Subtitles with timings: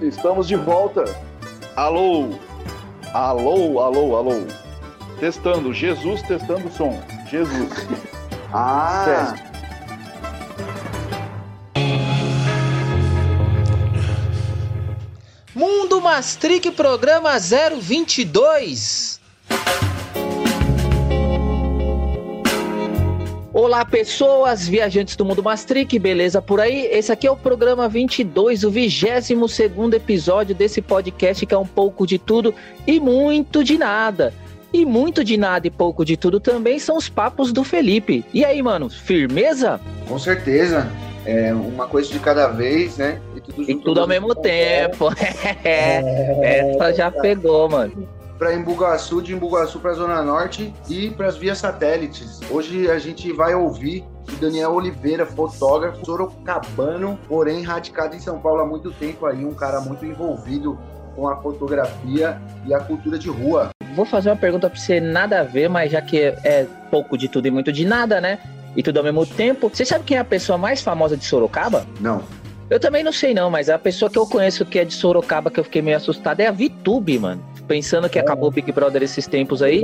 [0.00, 1.04] Estamos de volta.
[1.74, 2.30] Alô?
[3.12, 4.46] Alô, alô, alô.
[5.18, 7.00] Testando, Jesus testando o som.
[7.30, 7.70] Jesus.
[8.52, 9.34] Ah!
[9.34, 9.46] Teste.
[15.52, 19.15] Mundo Mastric Programa 022.
[23.56, 26.90] Olá, pessoas, viajantes do Mundo Mastric, beleza por aí?
[26.92, 31.64] Esse aqui é o programa 22, o 22 segundo episódio desse podcast que é um
[31.66, 32.54] pouco de tudo
[32.86, 34.34] e muito de nada.
[34.74, 38.26] E muito de nada e pouco de tudo também são os papos do Felipe.
[38.34, 39.80] E aí, mano, firmeza?
[40.06, 40.86] Com certeza.
[41.24, 43.22] É uma coisa de cada vez, né?
[43.34, 45.08] E tudo, E tudo ao mesmo tempo.
[45.64, 48.06] É, essa já pegou, mano.
[48.38, 52.40] Para Embugaçu, de Embugaçu para Zona Norte e para as vias satélites.
[52.50, 58.60] Hoje a gente vai ouvir o Daniel Oliveira, fotógrafo sorocabano, porém radicado em São Paulo
[58.60, 60.78] há muito tempo aí, um cara muito envolvido
[61.14, 63.70] com a fotografia e a cultura de rua.
[63.94, 67.28] Vou fazer uma pergunta pra você, nada a ver, mas já que é pouco de
[67.28, 68.38] tudo e muito de nada, né?
[68.76, 69.70] E tudo ao mesmo tempo.
[69.72, 71.86] Você sabe quem é a pessoa mais famosa de Sorocaba?
[71.98, 72.22] Não.
[72.68, 75.50] Eu também não sei não, mas a pessoa que eu conheço que é de Sorocaba,
[75.50, 77.42] que eu fiquei meio assustado, é a Vitube, mano.
[77.66, 79.82] Pensando que acabou o Big Brother esses tempos aí.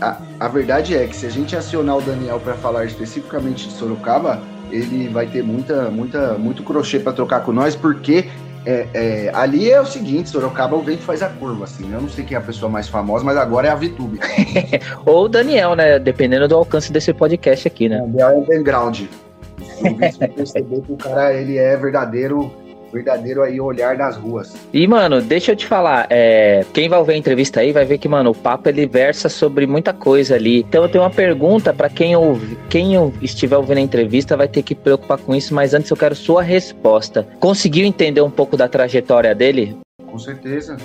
[0.00, 3.74] A, a verdade é que se a gente acionar o Daniel para falar especificamente de
[3.74, 8.28] Sorocaba, ele vai ter muita, muita, muito crochê para trocar com nós, porque
[8.66, 11.92] é, é, ali é o seguinte, Sorocaba o vento faz a curva, assim.
[11.92, 14.18] Eu não sei quem é a pessoa mais famosa, mas agora é a Vitube.
[15.04, 15.98] Ou o Daniel, né?
[15.98, 17.98] Dependendo do alcance desse podcast aqui, né?
[17.98, 18.26] É.
[18.26, 22.50] O ouvinte vai perceber que o cara ele é verdadeiro,
[22.94, 24.54] verdadeiro aí olhar nas ruas.
[24.72, 27.98] E, mano, deixa eu te falar, é, quem vai ouvir a entrevista aí vai ver
[27.98, 30.60] que, mano, o papo ele versa sobre muita coisa ali.
[30.60, 34.62] Então eu tenho uma pergunta pra quem ouve, quem estiver ouvindo a entrevista vai ter
[34.62, 37.26] que preocupar com isso, mas antes eu quero sua resposta.
[37.40, 39.76] Conseguiu entender um pouco da trajetória dele?
[40.06, 40.76] Com certeza.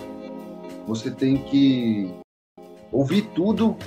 [0.88, 2.10] Você tem que
[2.92, 3.78] ouvir tudo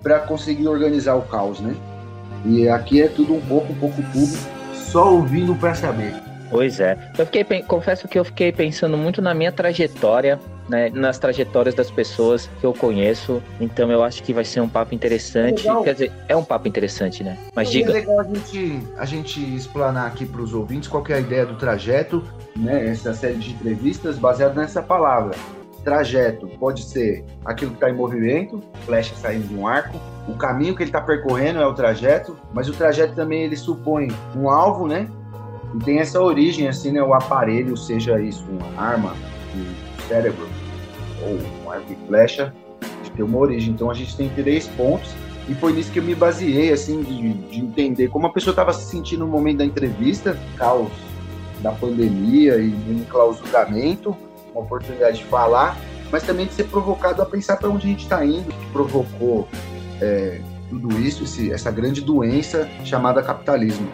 [0.00, 1.74] para conseguir organizar o caos, né?
[2.46, 4.38] E aqui é tudo um pouco, um pouco tudo,
[4.74, 6.23] só ouvindo para saber.
[6.54, 6.96] Pois é.
[7.18, 10.38] Eu fiquei, confesso que eu fiquei pensando muito na minha trajetória,
[10.68, 13.42] né, nas trajetórias das pessoas que eu conheço.
[13.60, 15.62] Então eu acho que vai ser um papo interessante.
[15.66, 15.82] Legal.
[15.82, 17.36] Quer dizer, é um papo interessante, né?
[17.56, 17.92] Mas É diga.
[17.92, 21.44] legal a gente, a gente explanar aqui para os ouvintes qual que é a ideia
[21.44, 22.22] do trajeto,
[22.54, 22.86] né?
[22.86, 25.34] Essa série de entrevistas baseada nessa palavra.
[25.82, 30.00] Trajeto pode ser aquilo que está em movimento, flecha saindo de um arco.
[30.28, 34.06] O caminho que ele está percorrendo é o trajeto, mas o trajeto também ele supõe
[34.36, 35.08] um alvo, né?
[35.74, 37.02] E tem essa origem, assim, né?
[37.02, 39.14] O aparelho, seja isso uma arma,
[39.56, 40.46] um cérebro
[41.22, 42.54] ou um arco e flecha,
[43.16, 43.72] ter uma origem.
[43.72, 45.14] Então a gente tem três pontos
[45.48, 48.72] e foi nisso que eu me baseei, assim, de, de entender como a pessoa estava
[48.72, 50.90] se sentindo no momento da entrevista, caos
[51.60, 54.16] da pandemia e do enclausuramento,
[54.52, 55.78] uma oportunidade de falar,
[56.10, 59.48] mas também de ser provocado a pensar para onde a gente está indo, que provocou
[60.00, 63.88] é, tudo isso, esse- essa grande doença chamada capitalismo.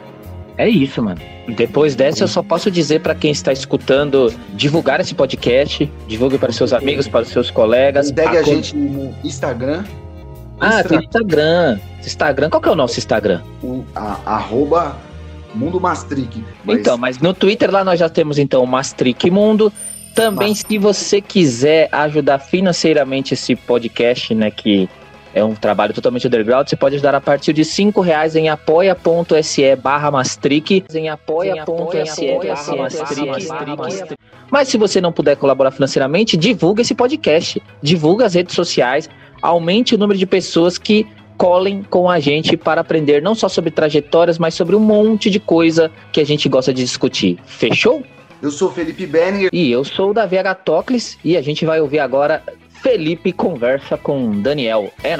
[0.56, 1.20] É isso, mano.
[1.56, 6.52] Depois dessa, eu só posso dizer pra quem está escutando divulgar esse podcast, divulgue para
[6.52, 8.08] seus amigos, para os seus colegas.
[8.08, 9.84] Segue a Acon- gente no Instagram,
[10.60, 11.78] Ah, Instra- tem Instagram.
[12.04, 13.40] Instagram, qual que é o nosso Instagram?
[13.62, 14.96] o, a, arroba
[15.54, 16.44] Mundo Mastric.
[16.64, 19.72] Mas Então, mas no Twitter lá nós já temos então o Mastric Mundo.
[20.14, 24.88] Também, se você quiser ajudar financeiramente esse podcast, né, que
[25.34, 29.76] é um trabalho totalmente underground, você pode ajudar a partir de cinco reais em apoia.se
[29.76, 32.38] barra Mastric, em apoia.se
[33.48, 34.16] barra Mastric.
[34.50, 39.08] Mas se você não puder colaborar financeiramente, divulga esse podcast, divulga as redes sociais,
[39.40, 43.70] aumente o número de pessoas que colhem com a gente para aprender não só sobre
[43.70, 47.38] trajetórias, mas sobre um monte de coisa que a gente gosta de discutir.
[47.46, 48.02] Fechou?
[48.42, 49.50] eu sou Felipe Benninger.
[49.52, 52.42] E eu sou o Davi Agatocles e a gente vai ouvir agora
[52.82, 54.90] Felipe conversa com Daniel.
[55.02, 55.16] É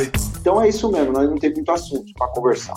[0.00, 0.12] it.
[0.38, 2.74] Então é isso mesmo, nós não temos muito assunto para conversar.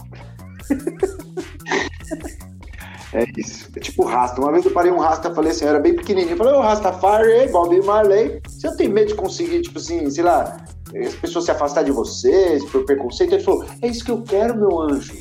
[3.14, 3.68] é isso.
[3.76, 4.40] É tipo rasta.
[4.40, 6.34] Uma vez eu parei um rasta, falei assim, eu era bem pequenininho.
[6.34, 10.24] Eu falei, ô Rastafari, Bob Marley, você não tem medo de conseguir, tipo assim, sei
[10.24, 10.58] lá,
[10.96, 13.34] as pessoas se afastar de você por preconceito?
[13.34, 15.14] Ele falou, é isso que eu quero, meu anjo.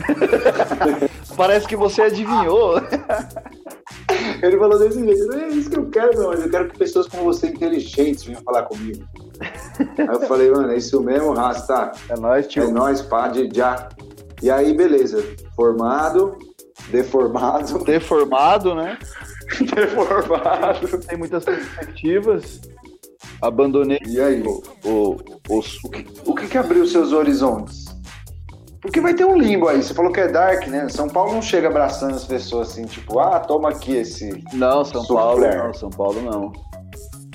[1.37, 2.75] Parece que você adivinhou.
[4.43, 6.43] Ele falou desse jeito, é isso que eu quero, meu anjo.
[6.43, 9.05] Eu quero que pessoas como você, inteligentes, venham falar comigo.
[9.99, 11.93] Aí eu falei, mano, é isso mesmo, Rasta.
[12.09, 12.71] É nóis, É tio.
[12.71, 13.89] nóis, pá, de já.
[14.43, 15.23] E aí, beleza.
[15.55, 16.37] Formado,
[16.91, 18.99] deformado, Deformado, né?
[19.75, 20.99] deformado.
[21.07, 22.61] Tem muitas perspectivas.
[23.41, 24.43] Abandonei E aí?
[24.43, 25.17] o, o,
[25.49, 27.87] o, O que, o que que abriu seus horizontes?
[28.81, 29.83] Porque vai ter um limbo aí.
[29.83, 30.89] Você falou que é dark, né?
[30.89, 34.45] São Paulo não chega abraçando as pessoas assim, tipo, ah, toma aqui esse.
[34.53, 35.05] Não, São.
[35.05, 36.53] Paulo não, São Paulo não.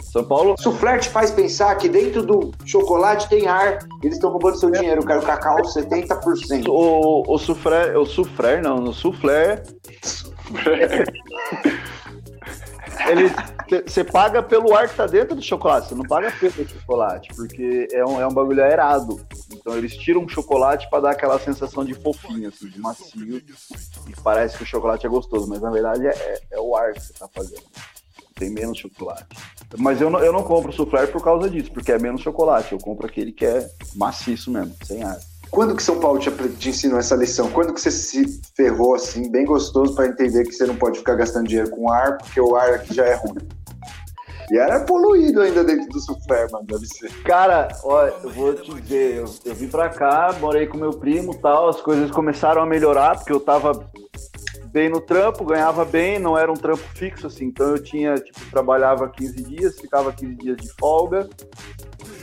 [0.01, 3.80] São Paulo, Soufflé te faz pensar que dentro do chocolate tem ar.
[4.03, 5.01] Eles estão roubando seu dinheiro.
[5.01, 6.68] Eu quero cacau 70%.
[6.68, 9.63] o, o sufré, o sufré não, no suflé,
[13.09, 13.31] ele
[13.88, 17.88] você paga pelo ar que tá dentro do chocolate, você não paga pelo chocolate, porque
[17.92, 19.25] é um, é um bagulho aerado.
[19.51, 24.21] Então eles tiram um chocolate pra dar aquela sensação de fofinho, assim, de macio, e
[24.21, 27.13] parece que o chocolate é gostoso, mas na verdade é, é- o ar que você
[27.13, 27.63] tá fazendo.
[28.36, 29.25] Tem menos chocolate.
[29.77, 32.71] Mas eu não, eu não compro soufflé por causa disso, porque é menos chocolate.
[32.74, 35.18] Eu compro aquele que é maciço mesmo, sem ar.
[35.51, 37.51] Quando que São Paulo te, te ensinou essa lição?
[37.51, 41.15] Quando que você se ferrou assim, bem gostoso, pra entender que você não pode ficar
[41.15, 43.38] gastando dinheiro com ar, porque o ar aqui já é ruim?
[44.50, 47.09] E era poluído ainda dentro do soufflé, mano, deve ser.
[47.24, 51.38] Cara, ó, eu vou te dizer, eu, eu vim pra cá, morei com meu primo
[51.38, 53.89] tal, as coisas começaram a melhorar, porque eu tava
[54.71, 58.39] bem no trampo, ganhava bem, não era um trampo fixo, assim, então eu tinha, tipo,
[58.50, 61.29] trabalhava 15 dias, ficava 15 dias de folga,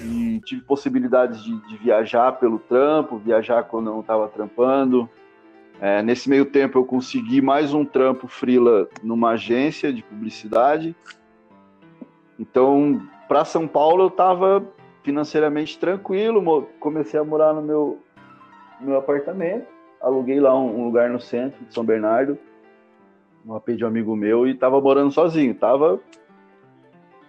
[0.03, 5.09] e tive possibilidades de, de viajar pelo trampo, viajar quando eu não tava trampando.
[5.81, 10.97] É, nesse meio tempo eu consegui mais um trampo frila numa agência de publicidade,
[12.39, 14.65] então, para São Paulo eu estava
[15.03, 17.99] financeiramente tranquilo, comecei a morar no meu,
[18.81, 19.67] no meu apartamento,
[20.01, 22.39] aluguei lá um, lugar no centro de São Bernardo,
[23.47, 26.01] um AP de um amigo meu e estava morando sozinho, tava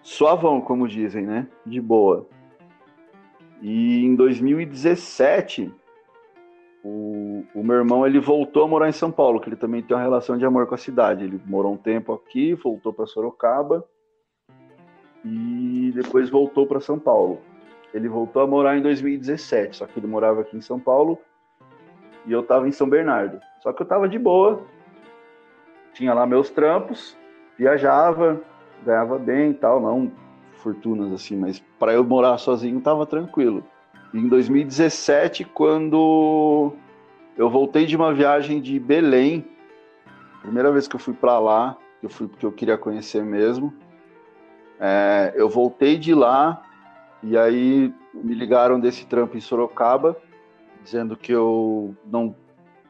[0.02, 1.48] suavão, como dizem, né?
[1.66, 2.28] De boa.
[3.62, 5.72] E em 2017,
[6.84, 9.96] o, o meu irmão ele voltou a morar em São Paulo, que ele também tem
[9.96, 11.26] uma relação de amor com a cidade.
[11.26, 13.86] Ele morou um tempo aqui, voltou para Sorocaba
[15.26, 17.40] e depois voltou para São Paulo.
[17.94, 21.20] Ele voltou a morar em 2017, só que ele morava aqui em São Paulo
[22.26, 23.40] e eu estava em São Bernardo.
[23.62, 24.62] Só que eu estava de boa,
[25.94, 27.18] tinha lá meus trampos,
[27.58, 28.42] viajava,
[28.86, 30.12] ganhava bem e tal, não
[30.60, 33.64] fortunas assim, mas para eu morar sozinho estava tranquilo.
[34.14, 36.74] E em 2017, quando
[37.38, 39.46] eu voltei de uma viagem de Belém,
[40.42, 43.74] primeira vez que eu fui para lá, eu fui porque eu queria conhecer mesmo.
[44.80, 46.62] É, eu voltei de lá
[47.22, 50.18] e aí me ligaram desse trampo em Sorocaba,
[50.90, 52.36] dizendo que eu não,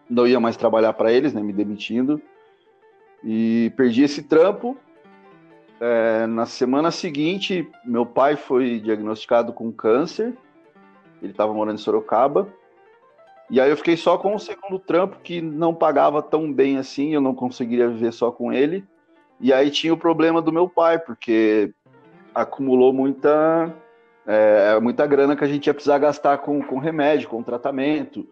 [0.09, 2.21] não ia mais trabalhar para eles, né, me demitindo.
[3.23, 4.77] E perdi esse trampo.
[5.81, 10.33] É, na semana seguinte, meu pai foi diagnosticado com câncer.
[11.21, 12.47] Ele estava morando em Sorocaba.
[13.49, 17.13] E aí eu fiquei só com o segundo trampo que não pagava tão bem assim,
[17.13, 18.85] eu não conseguiria viver só com ele.
[19.41, 21.73] E aí tinha o problema do meu pai, porque
[22.33, 23.73] acumulou muita
[24.31, 28.27] é, muita grana que a gente ia precisar gastar com, com remédio, com tratamento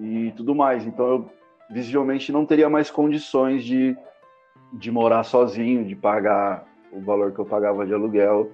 [0.00, 0.86] e tudo mais.
[0.86, 1.30] Então eu
[1.70, 3.94] visivelmente não teria mais condições de,
[4.72, 8.50] de morar sozinho, de pagar o valor que eu pagava de aluguel,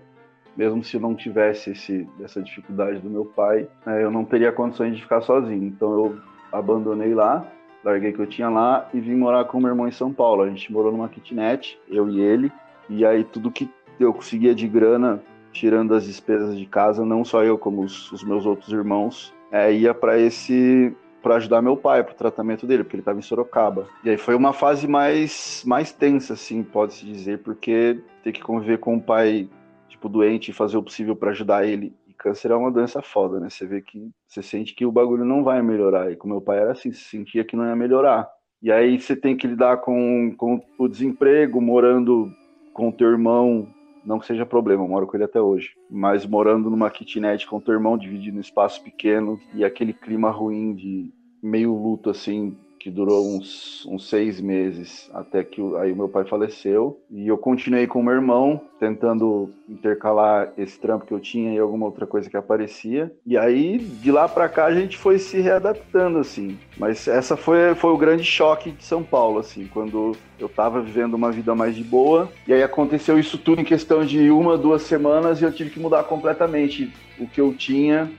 [0.56, 4.96] mesmo se não tivesse esse, essa dificuldade do meu pai, né, eu não teria condições
[4.96, 5.62] de ficar sozinho.
[5.62, 6.18] Então eu
[6.50, 7.46] abandonei lá,
[7.84, 10.42] larguei o que eu tinha lá e vim morar com meu irmão em São Paulo.
[10.42, 12.50] A gente morou numa kitnet, eu e ele,
[12.90, 13.70] e aí tudo que
[14.00, 15.22] eu conseguia de grana,
[15.54, 19.72] tirando as despesas de casa, não só eu, como os, os meus outros irmãos, é,
[19.72, 23.88] ia para esse para ajudar meu pai pro tratamento dele, porque ele estava em Sorocaba.
[24.04, 28.78] E aí foi uma fase mais mais tensa assim, pode-se dizer, porque ter que conviver
[28.78, 29.48] com um pai
[29.88, 31.94] tipo doente e fazer o possível para ajudar ele.
[32.06, 33.48] E câncer é uma doença foda, né?
[33.48, 36.12] Você vê que você sente que o bagulho não vai melhorar.
[36.12, 38.28] E com meu pai era assim, você sentia que não ia melhorar.
[38.60, 42.30] E aí você tem que lidar com, com o desemprego, morando
[42.74, 43.68] com o teu irmão
[44.04, 45.70] não que seja problema, eu moro com ele até hoje.
[45.90, 51.12] Mas morando numa kitnet com teu irmão, dividindo espaço pequeno, e aquele clima ruim de
[51.42, 56.26] meio luto, assim, que durou uns, uns seis meses, até que aí o meu pai
[56.26, 57.00] faleceu.
[57.10, 61.58] E eu continuei com o meu irmão, tentando intercalar esse trampo que eu tinha e
[61.58, 63.10] alguma outra coisa que aparecia.
[63.24, 66.58] E aí, de lá pra cá, a gente foi se readaptando, assim.
[66.76, 71.14] Mas essa foi, foi o grande choque de São Paulo, assim, quando eu tava vivendo
[71.14, 72.30] uma vida mais de boa.
[72.46, 75.80] E aí aconteceu isso tudo em questão de uma, duas semanas e eu tive que
[75.80, 78.12] mudar completamente o que eu tinha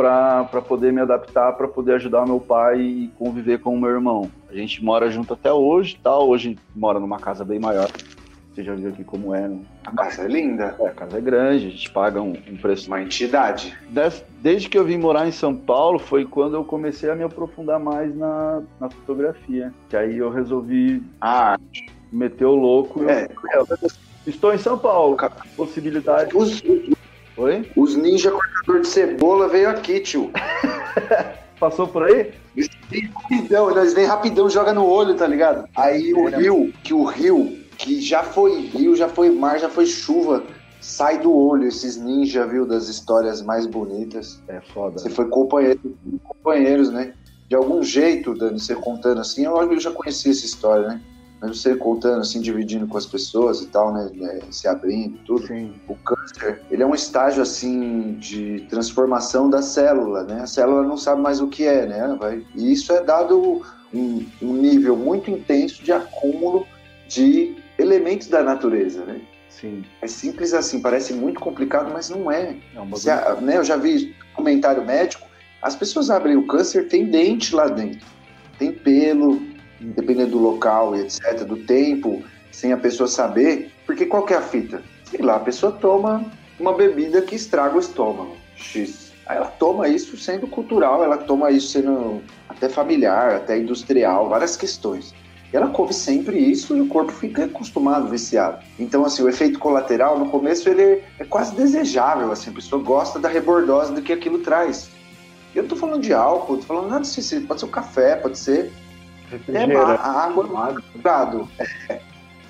[0.00, 4.30] para poder me adaptar, para poder ajudar meu pai e conviver com o meu irmão.
[4.48, 6.28] A gente mora junto até hoje, tal.
[6.28, 7.90] Hoje mora numa casa bem maior.
[8.54, 9.58] Você já viu aqui como é, né?
[9.84, 10.74] A casa é linda.
[10.80, 13.76] É, a casa é grande, a gente paga um, um preço Uma entidade.
[13.90, 17.22] Des- Desde que eu vim morar em São Paulo, foi quando eu comecei a me
[17.22, 19.70] aprofundar mais na, na fotografia.
[19.90, 21.58] Que aí eu resolvi Ah,
[22.10, 23.00] meter o louco.
[23.00, 23.28] e eu- é.
[24.26, 25.16] Estou em São Paulo,
[25.56, 26.36] possibilidade.
[26.36, 26.62] Os,
[27.40, 27.72] Oi?
[27.74, 30.30] Os ninja cortador de cebola veio aqui, tio.
[31.58, 32.32] Passou por aí?
[33.14, 35.66] Rapidão, eles vêm rapidão, joga no olho, tá ligado?
[35.74, 39.86] Aí o rio, que o rio, que já foi rio, já foi mar, já foi
[39.86, 40.42] chuva,
[40.82, 44.42] sai do olho esses ninja, viu, das histórias mais bonitas.
[44.46, 44.98] É foda.
[44.98, 45.80] Você foi companheiro,
[46.22, 47.14] companheiros, né?
[47.48, 51.00] De algum jeito, Dani, você contando assim, eu, eu já conhecia essa história, né?
[51.40, 54.10] Mas você contando assim, dividindo com as pessoas e tal, né?
[54.14, 55.46] né, Se abrindo, tudo.
[55.46, 55.72] Sim.
[55.88, 60.42] O câncer, ele é um estágio assim de transformação da célula, né?
[60.42, 62.16] A célula não sabe mais o que é, né?
[62.20, 62.44] Vai...
[62.54, 66.66] E isso é dado um, um nível muito intenso de acúmulo
[67.08, 69.20] de elementos da natureza, né?
[69.48, 69.84] Sim.
[70.00, 72.56] É simples assim, parece muito complicado, mas não é.
[72.74, 73.46] É Você, bagulho.
[73.46, 75.26] né, eu já vi comentário médico,
[75.60, 78.06] as pessoas abrem o câncer, tem dente lá dentro,
[78.58, 79.40] tem pelo,
[79.80, 82.22] dependendo do local e etc, do tempo,
[82.52, 84.82] sem a pessoa saber, porque qual é a fita?
[85.04, 86.24] Sei lá, a pessoa toma
[86.58, 89.12] uma bebida que estraga o estômago, X.
[89.26, 94.56] Aí ela toma isso sendo cultural, ela toma isso sendo até familiar, até industrial, várias
[94.56, 95.14] questões.
[95.52, 98.58] E ela come sempre isso e o corpo fica acostumado, viciado.
[98.78, 103.18] Então, assim, o efeito colateral, no começo, ele é quase desejável, assim, a pessoa gosta
[103.18, 104.88] da rebordose do que aquilo traz.
[105.54, 108.38] Eu não tô falando de álcool, tô falando nada disso, pode ser o café, pode
[108.38, 108.70] ser
[109.30, 110.00] Refrigerante.
[110.02, 111.48] a água, gado.
[111.88, 112.00] É,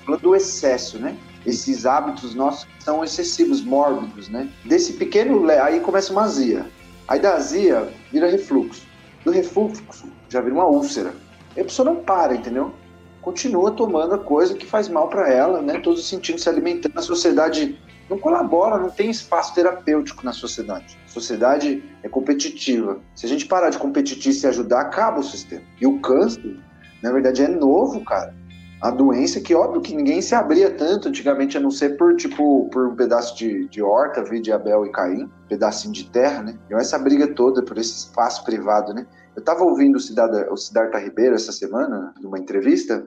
[0.05, 1.15] falando do excesso, né?
[1.45, 4.49] Esses hábitos nossos são excessivos, mórbidos, né?
[4.65, 6.65] Desse pequeno, aí começa uma azia.
[7.07, 8.85] Aí da azia vira refluxo.
[9.23, 9.83] Do refluxo
[10.29, 11.13] já vira uma úlcera.
[11.55, 12.73] E a pessoa não para, entendeu?
[13.21, 15.79] Continua tomando a coisa que faz mal para ela, né?
[15.79, 16.97] Todos os sentidos se alimentando.
[16.97, 17.77] A sociedade
[18.09, 20.97] não colabora, não tem espaço terapêutico na sociedade.
[21.05, 22.99] A sociedade é competitiva.
[23.15, 25.63] Se a gente parar de competir e se ajudar, acaba o sistema.
[25.79, 26.57] E o câncer,
[27.01, 28.33] na verdade, é novo, cara.
[28.81, 32.67] A doença que, óbvio, que ninguém se abria tanto antigamente, a não ser por, tipo,
[32.69, 36.41] por um pedaço de, de horta, vi de Abel e Caim, um pedacinho de terra,
[36.41, 36.57] né?
[36.69, 39.05] E essa briga toda por esse espaço privado, né?
[39.35, 43.05] Eu tava ouvindo o, Cidada, o Siddhartha Ribeiro essa semana, numa entrevista,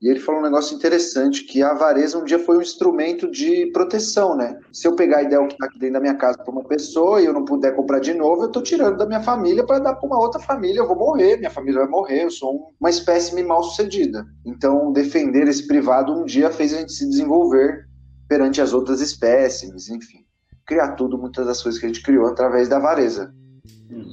[0.00, 3.66] e ele falou um negócio interessante, que a avareza um dia foi um instrumento de
[3.72, 4.58] proteção, né?
[4.72, 7.20] Se eu pegar a ideia que tá aqui dentro da minha casa para uma pessoa
[7.20, 9.94] e eu não puder comprar de novo, eu tô tirando da minha família para dar
[9.94, 12.90] para uma outra família, eu vou morrer, minha família vai morrer, eu sou um- uma
[12.90, 14.26] espécime mal sucedida.
[14.44, 17.86] Então, defender esse privado um dia fez a gente se desenvolver
[18.28, 20.24] perante as outras espécimes, enfim.
[20.66, 23.32] Criar tudo, muitas das coisas que a gente criou através da avareza.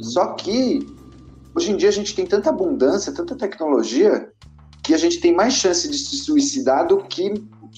[0.01, 0.79] Só que
[1.55, 4.31] hoje em dia a gente tem tanta abundância, tanta tecnologia,
[4.87, 7.33] que a gente tem mais chance de se suicidar do que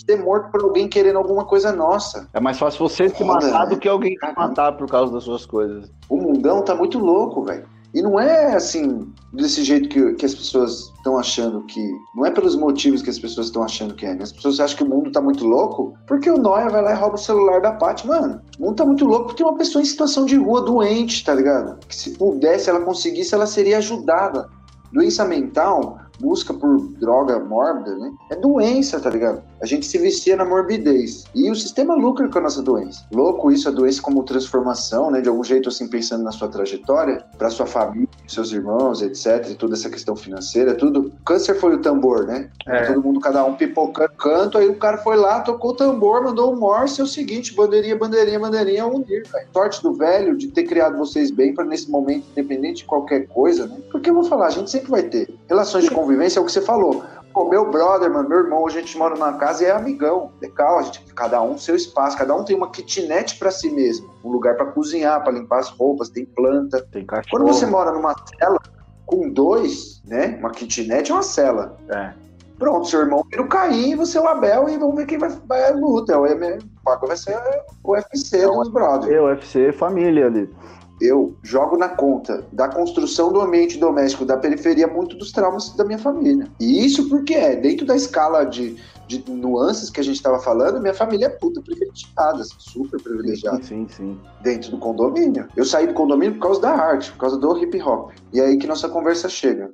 [0.06, 2.30] ser morto por alguém querendo alguma coisa nossa.
[2.36, 4.42] É mais fácil você se matar do que alguém Caramba.
[4.42, 5.92] matar por causa das suas coisas.
[6.08, 7.66] O mundão tá muito louco, velho.
[7.96, 11.82] E não é assim, desse jeito que, que as pessoas estão achando que.
[12.16, 14.14] Não é pelos motivos que as pessoas estão achando que é.
[14.14, 14.22] né?
[14.22, 16.96] As pessoas acham que o mundo tá muito louco porque o Noia vai lá e
[16.96, 18.06] rouba o celular da Paty.
[18.06, 21.26] Mano, o mundo tá muito louco porque tem uma pessoa em situação de rua doente,
[21.26, 21.80] tá ligado?
[21.88, 24.48] Que se pudesse, ela conseguisse, ela seria ajudada.
[24.94, 28.12] Doença mental, busca por droga mórbida, né?
[28.30, 29.42] É doença, tá ligado?
[29.62, 31.26] A gente se vicia na morbidez.
[31.36, 33.06] E o sistema lucra com a nossa doença.
[33.12, 35.22] Louco isso, a doença como transformação, né?
[35.22, 39.50] De algum jeito, assim, pensando na sua trajetória, pra sua família, seus irmãos, etc.
[39.50, 41.12] E toda essa questão financeira, tudo.
[41.26, 42.50] Câncer foi o tambor, né?
[42.68, 42.86] É.
[42.86, 46.54] Todo mundo, cada um pipocando canto, aí o cara foi lá, tocou o tambor, mandou
[46.54, 49.48] o morse, é o seguinte, bandeirinha, bandeirinha, bandeirinha, unir, velho.
[49.54, 53.66] Sorte do velho de ter criado vocês bem pra nesse momento, independente de qualquer coisa,
[53.66, 53.78] né?
[53.92, 55.34] Porque eu vou falar, a gente sempre vai ter.
[55.48, 57.04] Relações de convivência é o que você falou.
[57.34, 60.32] Pô, meu brother, mano, meu irmão, a gente mora numa casa e é amigão.
[60.42, 64.10] Legal, a gente, cada um seu espaço, cada um tem uma kitnet pra si mesmo.
[64.24, 66.82] Um lugar pra cozinhar, pra limpar as roupas, tem planta.
[66.92, 67.30] Tem cachorro.
[67.30, 68.58] Quando você mora numa cela
[69.06, 70.38] com dois, né?
[70.40, 71.78] Uma kitnet é uma cela.
[71.90, 72.14] É.
[72.58, 75.30] Pronto, seu irmão vira o Caim, você é o Abel e vamos ver quem vai,
[75.48, 76.20] vai luta.
[76.20, 77.38] O M- o Paco vai ser
[77.84, 79.14] o UFC dos brothers.
[79.14, 80.54] Eu, UFC, família ali.
[81.02, 85.86] Eu jogo na conta da construção do ambiente doméstico da periferia muito dos traumas da
[85.86, 86.48] minha família.
[86.60, 88.76] E isso porque é, dentro da escala de,
[89.08, 93.64] de nuances que a gente estava falando, minha família é puta privilegiada, assim, super privilegiada
[93.64, 94.20] Sim, sim.
[94.42, 95.48] dentro do condomínio.
[95.56, 98.12] Eu saí do condomínio por causa da arte, por causa do hip hop.
[98.34, 99.72] E é aí que nossa conversa chega.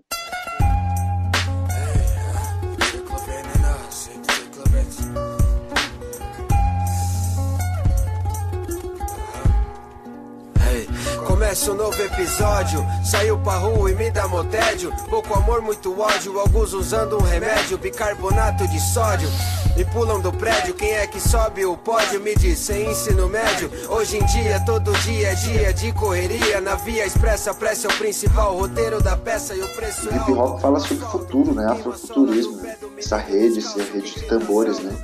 [11.55, 15.97] Começa um novo episódio, saiu pra rua e me dá mó tédio Pouco amor, muito
[15.97, 19.29] ódio, alguns usando um remédio Bicarbonato de sódio
[19.77, 22.21] e pulam do prédio, quem é que sobe o pódio?
[22.21, 26.75] Me diz, sem ensino médio Hoje em dia, todo dia é dia de correria Na
[26.75, 30.15] via expressa, a pressa é o principal Roteiro da peça e o preço O é
[30.15, 31.67] hip hop fala sobre o futuro, né?
[31.71, 32.57] Afrofuturismo.
[32.57, 32.75] né?
[32.97, 34.95] Essa rede, essa rede de tambores, né?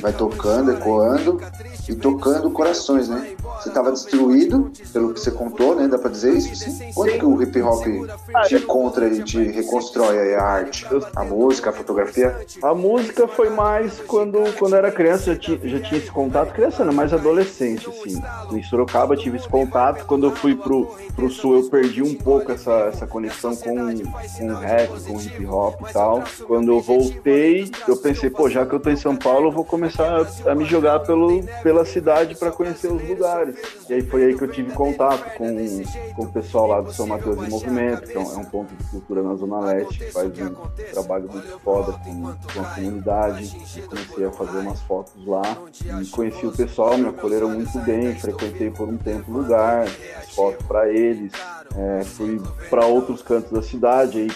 [0.00, 1.40] Vai tocando, ecoando
[1.88, 3.34] e tocando corações, né?
[3.58, 5.88] Você estava destruído, pelo que você contou, né?
[5.88, 6.54] Dá pra dizer isso?
[6.54, 6.90] Sim.
[6.94, 7.84] Quando que o hip hop
[8.46, 10.86] te encontra e te reconstrói a arte?
[11.16, 12.36] A música, a fotografia?
[12.62, 16.52] A música foi mais quando, quando eu era criança, já tinha, já tinha esse contato.
[16.52, 18.20] Criança não, mais adolescente, assim.
[18.52, 20.04] Em Sorocaba tive esse contato.
[20.06, 23.74] Quando eu fui pro, pro sul, eu perdi um pouco essa, essa conexão com,
[24.38, 26.22] com rap, com hip hop e tal.
[26.46, 30.24] Quando eu voltei, eu pensei, pô, já que eu tô em São Paulo, vou começar
[30.46, 33.56] a me jogar pelo, pela cidade para conhecer os lugares.
[33.88, 35.48] E aí foi aí que eu tive contato com,
[36.14, 38.72] com o pessoal lá do São Mateus em Movimento, que é um, é um ponto
[38.72, 40.54] de cultura na Zona Leste, que faz um
[40.92, 43.56] trabalho muito foda com, com a comunidade.
[43.76, 45.42] E comecei a fazer umas fotos lá
[46.00, 50.36] e conheci o pessoal, me acolheram muito bem, frequentei por um tempo o lugar, fiz
[50.36, 51.32] fotos para eles.
[51.76, 54.28] É, fui para outros cantos da cidade, aí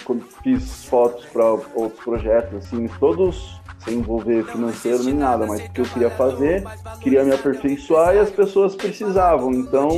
[0.43, 5.85] fiz fotos para outros projetos, assim, todos sem envolver financeiro nem nada, mas porque eu
[5.85, 6.63] queria fazer,
[7.01, 9.51] queria me aperfeiçoar e as pessoas precisavam.
[9.51, 9.89] Então,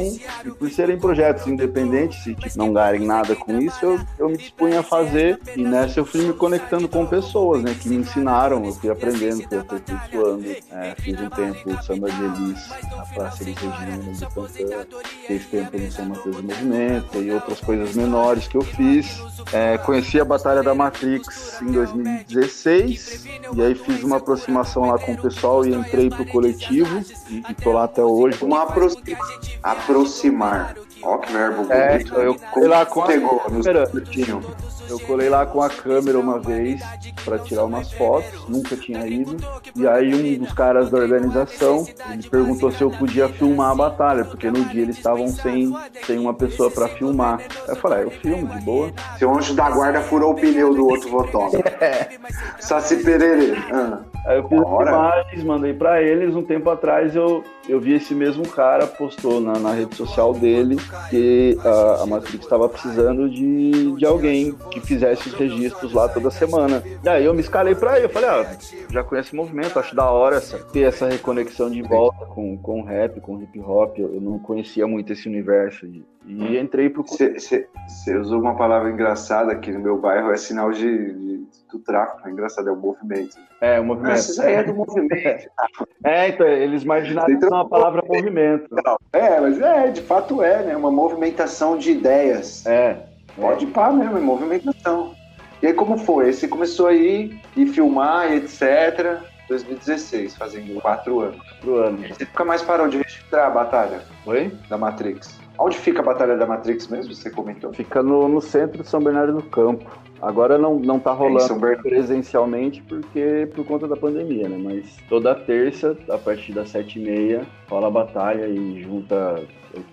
[0.58, 4.80] por serem projetos independentes e tipo, não ganharem nada com isso, eu, eu me dispunha
[4.80, 8.74] a fazer e nessa eu fui me conectando com pessoas, né, que me ensinaram, eu
[8.74, 10.46] fui aprendendo, fui aperfeiçoando.
[10.72, 14.88] É, fiz um tempo samba de Elis na Praça de Regina de Pantana,
[15.28, 19.22] fiz tempo no São Mateus do Movimento e outras coisas menores que eu fiz.
[19.54, 23.26] É, conheci a Batalha da Matrix em 2016
[23.56, 27.54] e aí fiz uma aproximação lá com o pessoal e entrei pro coletivo e, e
[27.56, 28.44] tô lá até hoje.
[28.44, 29.18] Uma aproxima,
[29.64, 30.76] aproximar.
[31.02, 32.14] Ó, que verbo É, bonito.
[32.16, 34.42] eu colei lá a pegou no certinho.
[34.90, 36.82] Eu colei lá com a câmera uma vez
[37.24, 39.38] para tirar umas fotos, nunca tinha ido.
[39.76, 44.26] E aí um dos caras da organização ele perguntou se eu podia filmar a batalha,
[44.26, 45.74] porque no dia eles estavam sem,
[46.06, 47.40] sem uma pessoa para filmar.
[47.40, 48.92] Aí eu falei, ah, eu filmo de boa.
[49.18, 51.66] Seu anjo da guarda furou o pneu do outro fotógrafo.
[52.60, 53.56] Saci Pererê.
[53.72, 54.15] Ah.
[54.26, 54.90] Aí eu fiz Bora.
[54.90, 56.36] imagens, mandei pra eles.
[56.36, 60.78] Um tempo atrás eu, eu vi esse mesmo cara postou na, na rede social dele
[61.12, 66.32] que a, a Matrix estava precisando de, de alguém que fizesse os registros lá toda
[66.32, 66.82] semana.
[67.04, 68.06] E aí eu me escalei pra ele.
[68.06, 68.58] Eu falei, ah,
[68.90, 72.82] já conheço o movimento, acho da hora essa, ter essa reconexão de volta com, com
[72.82, 74.00] o rap, com hip hop.
[74.00, 75.86] Eu, eu não conhecia muito esse universo.
[75.86, 77.04] E, e entrei pro.
[77.06, 82.28] Você usou uma palavra engraçada aqui no meu bairro, é sinal de, de- do tráfico.
[82.28, 83.36] É engraçado, é o movimento.
[83.66, 84.16] É, o Ah, movimento.
[84.18, 85.50] isso aí é do movimento.
[86.04, 88.70] É, então, eles marginalizaram a palavra movimento.
[89.12, 90.78] É, mas é, de fato é, né?
[90.78, 92.64] Uma movimentação de ideias.
[92.68, 92.98] É.
[93.36, 95.16] Pode pá mesmo, é movimentação.
[95.64, 96.26] E aí como foi?
[96.28, 99.20] Aí você começou aí e filmar e etc.
[99.50, 101.42] 2016, fazendo quatro anos.
[101.60, 101.98] Pro ano.
[102.08, 104.52] Você nunca mais parou de registrar a batalha Oi?
[104.70, 105.40] da Matrix.
[105.58, 107.16] Onde fica a batalha da Matrix mesmo?
[107.16, 107.74] Você comentou.
[107.74, 109.90] Fica no, no centro de São Bernardo do Campo.
[110.22, 111.84] Agora não, não tá É rolando Bernardo.
[111.84, 114.58] presencialmente porque por conta da pandemia, né?
[114.58, 119.44] Mas toda terça, a partir das sete e meia, rola a batalha e junta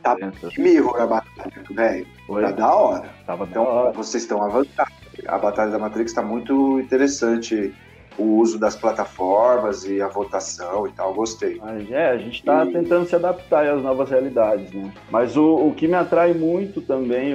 [0.01, 0.57] Tá 800.
[0.59, 2.07] Mirror a batalha, velho.
[2.29, 3.05] Tá da hora.
[3.27, 3.91] tava da Então, hora.
[3.93, 4.93] vocês estão avançados.
[5.27, 7.75] A Batalha da Matrix está muito interessante.
[8.17, 11.59] O uso das plataformas e a votação e tal, gostei.
[11.61, 14.93] Mas, é, a gente tá tentando se adaptar às novas realidades, né?
[15.11, 17.35] Mas o, o que me atrai muito também,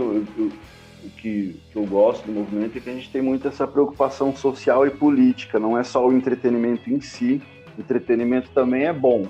[1.10, 4.86] que, que eu gosto do movimento, é que a gente tem muito essa preocupação social
[4.86, 7.42] e política, não é só o entretenimento em si.
[7.78, 9.28] O entretenimento também é bom,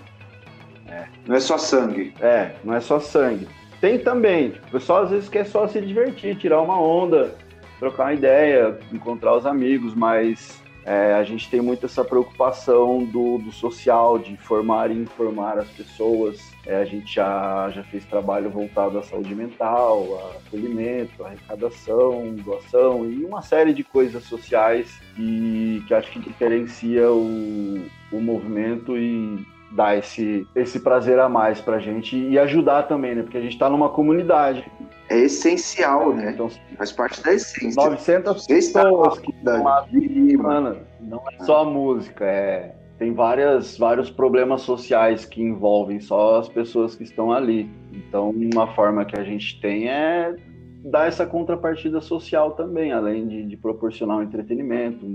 [1.26, 2.14] Não é só sangue.
[2.20, 3.48] É, não é só sangue.
[3.80, 7.36] Tem também, o pessoal às vezes quer só se divertir, tirar uma onda,
[7.78, 13.38] trocar uma ideia, encontrar os amigos, mas é, a gente tem muito essa preocupação do,
[13.38, 16.40] do social, de formar e informar as pessoas.
[16.68, 22.36] É, a gente já, já fez trabalho voltado à saúde mental, a acolhimento, a arrecadação,
[22.36, 28.98] doação e uma série de coisas sociais que, que acho que diferencia o, o movimento
[28.98, 33.24] e dar esse, esse prazer a mais pra gente e ajudar também, né?
[33.24, 34.70] Porque a gente tá numa comunidade.
[35.10, 36.32] É essencial, né?
[36.32, 37.82] Então, Faz parte da essência.
[37.82, 40.78] 900 Você está pessoas que estão semana.
[41.00, 46.50] Não é só a música, é tem várias, vários problemas sociais que envolvem só as
[46.50, 47.70] pessoas que estão ali.
[47.94, 50.36] Então, uma forma que a gente tem é
[50.84, 55.06] dar essa contrapartida social também, além de, de proporcionar um entretenimento,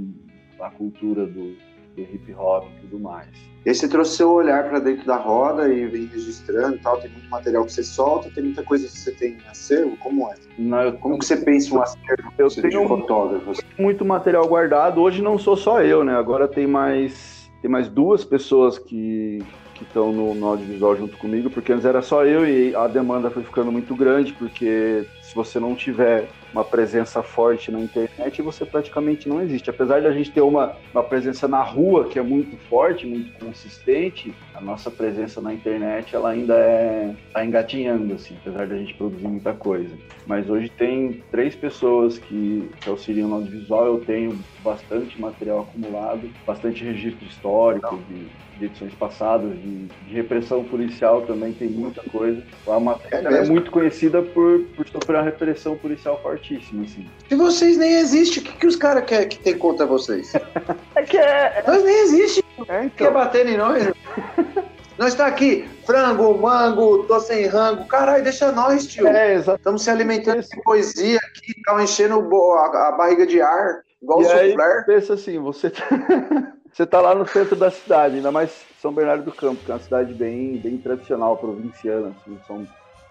[0.61, 1.55] a cultura do,
[1.97, 3.29] do hip hop e tudo mais.
[3.65, 6.99] E aí você trouxe seu olhar para dentro da roda e vem registrando e tal.
[7.01, 9.97] Tem muito material que você solta, tem muita coisa que você tem em acervo.
[9.99, 10.35] Como é?
[10.59, 13.53] Não, eu Como que você pensa um acervo Eu de tenho- fotógrafo?
[13.79, 15.01] muito material guardado.
[15.01, 16.15] Hoje não sou só eu, né?
[16.17, 19.43] Agora tem mais tem mais duas pessoas que,
[19.83, 23.43] estão no, no audiovisual junto comigo, porque antes era só eu e a demanda foi
[23.43, 29.29] ficando muito grande, porque se você não tiver uma presença forte na internet, você praticamente
[29.29, 29.71] não existe.
[29.71, 34.35] Apesar da gente ter uma, uma presença na rua que é muito forte, muito consistente,
[34.55, 39.27] a nossa presença na internet ela ainda é tá engatinhando, assim, apesar da gente produzir
[39.27, 39.97] muita coisa.
[40.27, 46.31] Mas hoje tem três pessoas que, que auxiliam no audiovisual, eu tenho bastante material acumulado,
[46.47, 52.43] bastante registro histórico de, de edições passadas, de, de, repressão policial também tem muita coisa.
[52.67, 57.07] A matéria é, é muito conhecida por, por sofrer uma repressão policial fortíssima, assim.
[57.29, 60.33] Se vocês nem existem, o que, que os caras querem que tem contra vocês?
[60.95, 61.63] é que é...
[61.67, 62.43] Nós nem existem.
[62.69, 63.07] É, então.
[63.07, 63.93] Quer bater em nós?
[64.99, 67.87] Nós tá aqui, frango, mango, tô sem rango.
[67.87, 69.09] Caralho, deixa nós, tio.
[69.09, 69.59] É, exato.
[69.59, 74.27] Estamos se alimentando de poesia aqui, tá enchendo a, a barriga de ar, igual e
[74.27, 75.83] o aí, pensa assim, você tá...
[76.73, 79.75] você tá lá no centro da cidade, ainda mais São Bernardo do Campo, que é
[79.75, 82.67] uma cidade bem, bem tradicional, provinciana, assim, são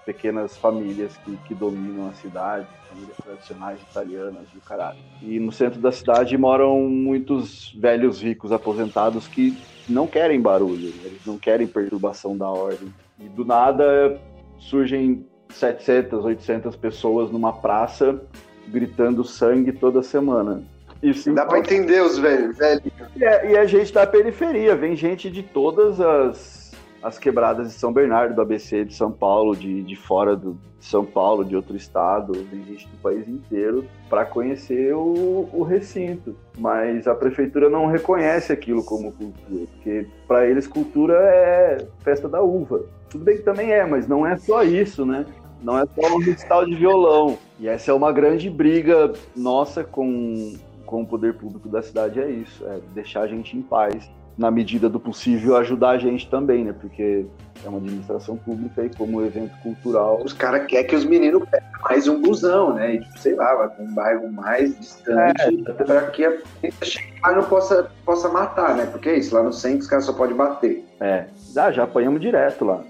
[0.05, 4.97] pequenas famílias que, que dominam a cidade, famílias tradicionais italianas e o caralho.
[5.21, 9.55] E no centro da cidade moram muitos velhos ricos aposentados que
[9.87, 11.03] não querem barulho, né?
[11.05, 12.91] eles não querem perturbação da ordem.
[13.19, 14.19] E do nada
[14.57, 18.19] surgem 700, 800 pessoas numa praça
[18.67, 20.63] gritando sangue toda semana.
[21.01, 22.57] Isso Dá pra entender os velhos.
[22.57, 22.81] Velho.
[23.15, 27.73] E, é, e a gente da periferia, vem gente de todas as, as quebradas de
[27.73, 31.55] São Bernardo, do ABC de São Paulo, de, de fora do, de São Paulo, de
[31.55, 36.35] outro estado, vem gente do país inteiro para conhecer o, o recinto.
[36.57, 42.41] Mas a prefeitura não reconhece aquilo como cultura, porque para eles cultura é festa da
[42.41, 42.83] uva.
[43.09, 45.25] Tudo bem que também é, mas não é só isso, né?
[45.61, 47.37] Não é só um recital de violão.
[47.59, 50.55] E essa é uma grande briga nossa com
[50.91, 54.51] com o poder público da cidade é isso, é deixar a gente em paz, na
[54.51, 56.75] medida do possível ajudar a gente também, né?
[56.77, 57.25] Porque
[57.63, 60.21] é uma administração pública e como evento cultural.
[60.21, 62.95] Os caras querem que os meninos peguem mais um busão, né?
[62.95, 66.37] E, tipo, sei lá, vai para um bairro mais distante é, para que a
[66.81, 68.85] chegar não possa, possa matar, né?
[68.85, 70.83] Porque é isso, lá no centro os caras só podem bater.
[70.99, 71.25] É,
[71.55, 72.83] ah, já apanhamos direto lá.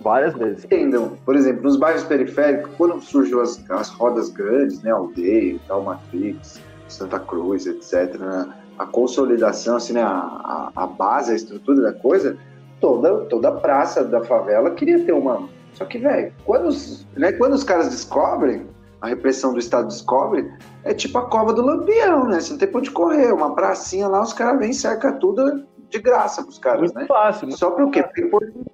[0.00, 0.64] Várias vezes.
[0.64, 4.90] Entendam, por exemplo, nos bairros periféricos, quando surgiu as, as rodas grandes, né?
[4.90, 8.18] Aldeia e tal, Matrix, Santa Cruz, etc.
[8.18, 8.54] Né?
[8.78, 10.02] A consolidação, assim, né?
[10.02, 12.36] a, a, base, a estrutura da coisa,
[12.80, 15.48] toda, toda a praça da favela queria ter uma.
[15.74, 18.66] Só que, velho, quando, os, né, quando os caras descobrem,
[19.00, 20.50] a repressão do Estado descobre,
[20.82, 22.40] é tipo a cova do Lampião, né?
[22.40, 23.32] Você não tem pra onde correr.
[23.32, 27.06] Uma pracinha lá, os caras vêm e cerca tudo de graça pros caras, muito né?
[27.06, 27.50] Fácil.
[27.52, 28.04] Só para o quê?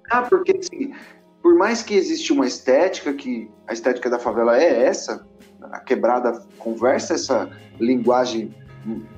[0.09, 0.93] Ah, porque assim,
[1.41, 5.25] por mais que existe uma estética, que a estética da favela é essa,
[5.71, 7.49] a quebrada conversa essa
[7.79, 8.53] linguagem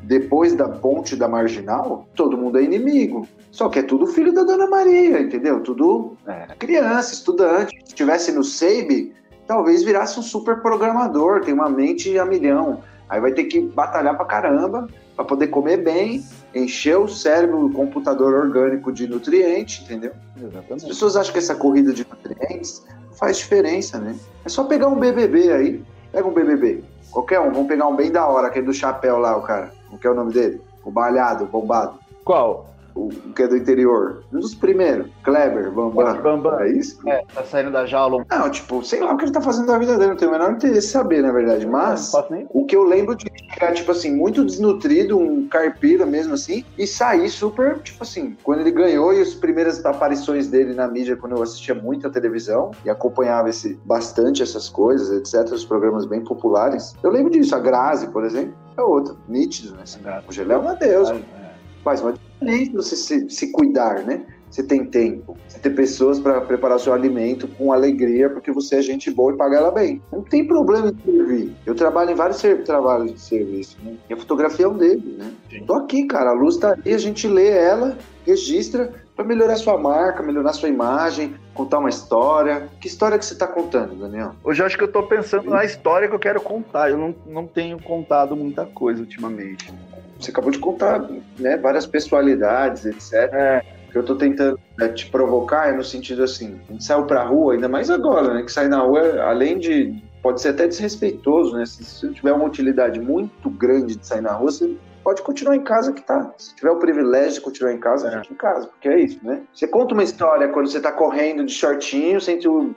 [0.04, 3.28] depois da ponte da marginal, todo mundo é inimigo.
[3.52, 5.60] Só que é tudo filho da Dona Maria, entendeu?
[5.62, 7.76] Tudo é, criança, estudante.
[7.84, 9.14] Se estivesse no SEIB,
[9.46, 12.82] talvez virasse um super programador, tem uma mente a milhão.
[13.10, 17.72] Aí vai ter que batalhar pra caramba para poder comer bem, encher o cérebro, o
[17.72, 20.12] computador orgânico de nutrientes, entendeu?
[20.38, 20.74] Exatamente.
[20.74, 22.86] As pessoas acham que essa corrida de nutrientes
[23.18, 24.16] faz diferença, né?
[24.46, 28.12] É só pegar um BBB aí, Pega um BBB, qualquer um, vamos pegar um bem
[28.12, 29.72] da hora, aquele do chapéu lá, o cara.
[29.88, 30.62] Qual que é o nome dele?
[30.84, 32.00] O balhado, bombado.
[32.24, 32.67] Qual?
[32.98, 34.24] O que é do interior.
[34.34, 35.08] Um dos primeiros.
[35.24, 36.22] Kleber, Bambam.
[36.22, 36.60] Bambam.
[36.60, 37.00] É isso?
[37.08, 38.26] É, tá saindo da jaula.
[38.30, 40.34] Não, tipo, sei lá o que ele tá fazendo da vida dele, não tenho o
[40.34, 41.66] menor interesse em saber, na verdade.
[41.66, 42.12] Mas
[42.50, 46.88] o que eu lembro de ficar, tipo assim, muito desnutrido, um carpira mesmo assim, e
[46.88, 51.36] sair super, tipo assim, quando ele ganhou e as primeiras aparições dele na mídia, quando
[51.36, 56.96] eu assistia muita televisão e acompanhava esse, bastante essas coisas, etc., os programas bem populares.
[57.04, 59.84] Eu lembro disso, a Grazi, por exemplo, é outra, nítido, né?
[60.28, 61.16] O Gelé é uma deusa.
[61.16, 61.48] É.
[61.84, 64.21] Faz uma diferença você se, se cuidar, né?
[64.50, 68.82] Você tem tempo, você tem pessoas para preparar seu alimento com alegria, porque você é
[68.82, 70.02] gente boa e paga ela bem.
[70.12, 71.54] Não tem problema em servir.
[71.65, 73.95] Eu trabalho em vários trabalhos de serviço, né?
[74.10, 75.32] E a fotografia é um deles, né?
[75.50, 75.65] Sim.
[75.65, 76.30] Tô aqui, cara.
[76.30, 80.69] A luz tá ali, a gente lê ela, registra para melhorar sua marca, melhorar sua
[80.69, 82.69] imagem, contar uma história.
[82.80, 84.36] Que história que você está contando, Daniel?
[84.43, 86.91] Hoje eu acho que eu estou pensando na história que eu quero contar.
[86.91, 89.73] Eu não, não tenho contado muita coisa ultimamente.
[90.19, 93.13] Você acabou de contar né, várias pessoalidades, etc.
[93.34, 93.65] É.
[93.88, 97.06] O que eu estou tentando né, te provocar é no sentido assim, a gente saiu
[97.06, 98.43] pra rua, ainda mais agora, né?
[98.43, 99.95] Que sair na rua, além de.
[100.21, 101.65] Pode ser até desrespeitoso, né?
[101.65, 104.75] Se, se tiver uma utilidade muito grande de sair na rua, você
[105.08, 106.34] pode continuar em casa que tá.
[106.38, 108.20] Se tiver o privilégio de continuar em casa, é.
[108.20, 109.41] fique em casa, porque é isso, né?
[109.54, 112.74] Você conta uma história quando você tá correndo de shortinho, 100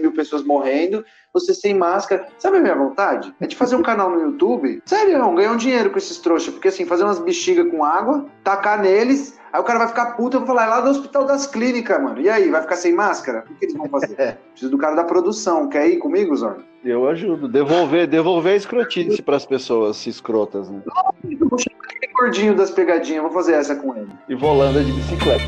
[0.00, 2.26] mil pessoas morrendo, você sem máscara.
[2.38, 3.34] Sabe a minha vontade?
[3.38, 4.82] É de fazer um canal no YouTube.
[4.86, 6.54] Sério, ganhar um dinheiro com esses trouxas.
[6.54, 10.36] Porque assim, fazer umas bexigas com água, tacar neles, Aí o cara vai ficar puto,
[10.36, 12.20] eu vou falar, é lá do Hospital das Clínicas, mano.
[12.20, 13.44] E aí, vai ficar sem máscara?
[13.48, 14.36] O que eles vão fazer?
[14.50, 15.68] Preciso do cara da produção.
[15.68, 16.64] Quer ir comigo, Zorn?
[16.84, 17.46] Eu ajudo.
[17.46, 20.82] Devolver, devolver a escrotice pras pessoas escrotas, né?
[21.30, 24.08] Eu vou chamar aquele gordinho das pegadinhas, vou fazer essa com ele.
[24.28, 25.44] E volanda de bicicleta.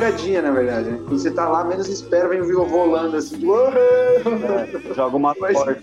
[0.00, 0.98] Pegadinha, na verdade, né?
[1.06, 3.36] Quando você tá lá, menos espera, vem o vivo rolando assim.
[3.36, 5.82] tipo, É, joga uma fuder.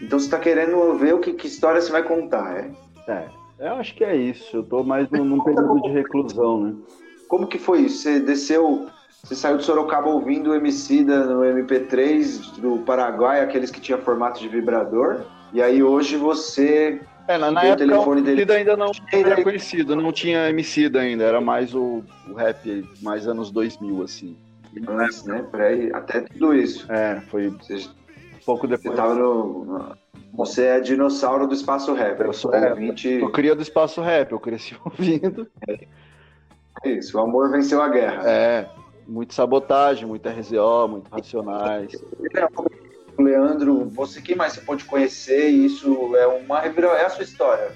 [0.00, 2.70] Então você tá querendo ver o que, que história você vai contar, é?
[3.08, 3.28] É,
[3.58, 4.58] eu acho que é isso.
[4.58, 6.74] Eu tô mais num, num período de reclusão, né?
[7.26, 8.02] Como que foi isso?
[8.02, 8.86] Você desceu,
[9.24, 13.98] você saiu de Sorocaba ouvindo o MC da, no MP3 do Paraguai, aqueles que tinha
[13.98, 18.52] formato de vibrador, e aí hoje você É, na, na Tem o época telefone dele.
[18.52, 23.50] Ainda não era conhecido, não tinha Emicida ainda, era mais o, o rap mais anos
[23.50, 24.36] 2000, assim.
[24.88, 25.46] antes, né?
[25.50, 26.90] Pré, até tudo isso.
[26.90, 27.86] É, foi Você,
[28.46, 28.96] pouco você depois.
[28.96, 29.94] tava no.
[30.32, 32.20] Você é dinossauro do espaço rap.
[32.20, 35.46] Eu sou- O é, ouvinte- Eu cria do espaço rap, eu cresci ouvindo.
[36.84, 38.22] Isso, o amor venceu a guerra.
[38.28, 38.68] É,
[39.06, 41.92] muito sabotagem, muita RZO, muito racionais.
[41.94, 42.77] O
[43.22, 45.48] Leandro, você quem mais você pode conhecer?
[45.48, 47.72] Isso é uma é a sua história,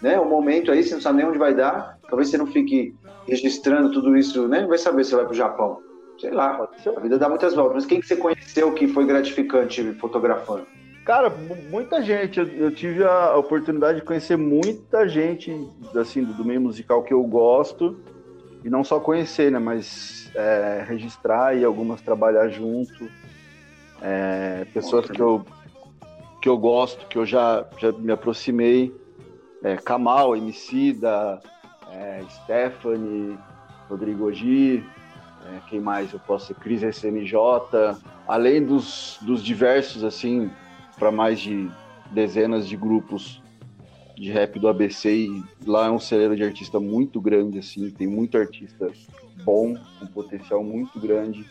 [0.00, 0.18] né?
[0.20, 1.98] Um momento aí, você não sabe nem onde vai dar.
[2.08, 2.94] Talvez você não fique
[3.26, 4.66] registrando tudo isso, né?
[4.66, 5.80] Vai saber se você vai pro Japão.
[6.18, 6.68] Sei lá.
[6.96, 7.74] A vida dá muitas voltas.
[7.74, 10.66] Mas quem que você conheceu que foi gratificante fotografando?
[11.04, 12.40] Cara, mu- muita gente.
[12.40, 15.54] Eu, eu tive a oportunidade de conhecer muita gente,
[15.94, 17.96] assim, do, do meio musical que eu gosto.
[18.64, 19.58] E não só conhecer, né?
[19.58, 23.08] Mas é, registrar e algumas trabalhar junto.
[24.00, 25.44] É, pessoas que eu,
[26.40, 28.94] que eu gosto, que eu já, já me aproximei.
[29.62, 31.40] É, Kamal, Emicida,
[31.90, 33.36] é, Stephanie,
[33.88, 34.84] Rodrigo Ogi,
[35.46, 36.54] é, quem mais eu posso ser?
[36.54, 37.38] Cris SMJ.
[38.26, 40.50] Além dos, dos diversos, assim,
[40.98, 41.70] para mais de
[42.10, 43.42] dezenas de grupos
[44.16, 48.06] de rap do ABC e lá é um celeiro de artista muito grande assim, tem
[48.06, 48.90] muito artista
[49.44, 51.48] bom, com potencial muito grande,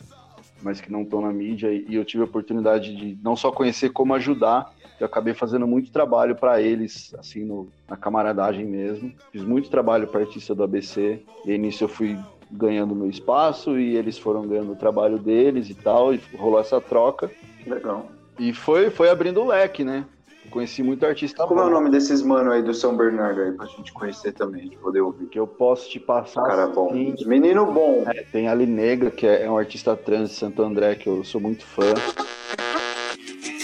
[0.61, 3.89] mas que não estão na mídia e, eu tive a oportunidade de não só conhecer
[3.89, 9.13] como ajudar, eu acabei fazendo muito trabalho para eles assim no, na camaradagem mesmo.
[9.31, 12.17] Fiz muito trabalho para artista do ABC e nisso eu fui
[12.49, 16.81] ganhando meu espaço e eles foram ganhando o trabalho deles e tal e rolou essa
[16.81, 17.29] troca.
[17.65, 18.07] Legal.
[18.39, 20.05] E foi, foi abrindo o leque, né?
[20.49, 23.51] Conheci muito artista Como é o bom, nome desses mano aí do São Bernardo aí,
[23.51, 25.27] pra gente conhecer também, de poder ouvir?
[25.27, 26.43] que eu posso te passar.
[26.43, 26.91] Cara bom.
[27.25, 28.03] Menino bom.
[28.07, 31.23] É, tem Ali Negra, que é, é um artista trans de Santo André, que eu
[31.23, 31.93] sou muito fã.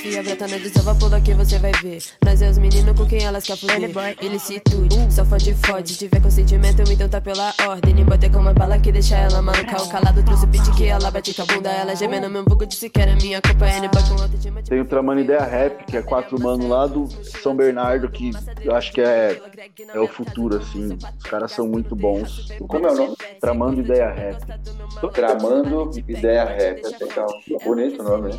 [0.04, 2.00] Se a bretana desova, pula que você vai ver.
[2.26, 3.90] Nós é os meninos com quem elas quer fuder.
[4.22, 5.94] Ilicitude, só fode fode.
[5.94, 7.94] Se tiver consentimento, então tá pela ordem.
[7.94, 9.82] Nem bater com uma bala que deixa ela maluca.
[9.82, 11.70] O calado trouxe o beat que ela bate com a bunda.
[11.70, 13.66] Ela gemendo meu bugo, disse que era minha culpa.
[13.66, 14.62] N boy com autoestima.
[14.62, 17.08] Tem o Tramando Ideia Rap, que é quatro mano lá do
[17.42, 19.40] São Bernardo, que eu acho que é,
[19.94, 20.98] é o futuro, assim.
[21.18, 22.50] Os caras são muito bons.
[22.68, 23.16] Como é o nome?
[23.40, 24.42] Tramando Ideia Rap.
[25.14, 26.82] Tramando Ideia Rap.
[26.84, 27.28] É legal.
[27.64, 28.38] Bonito o nome, né?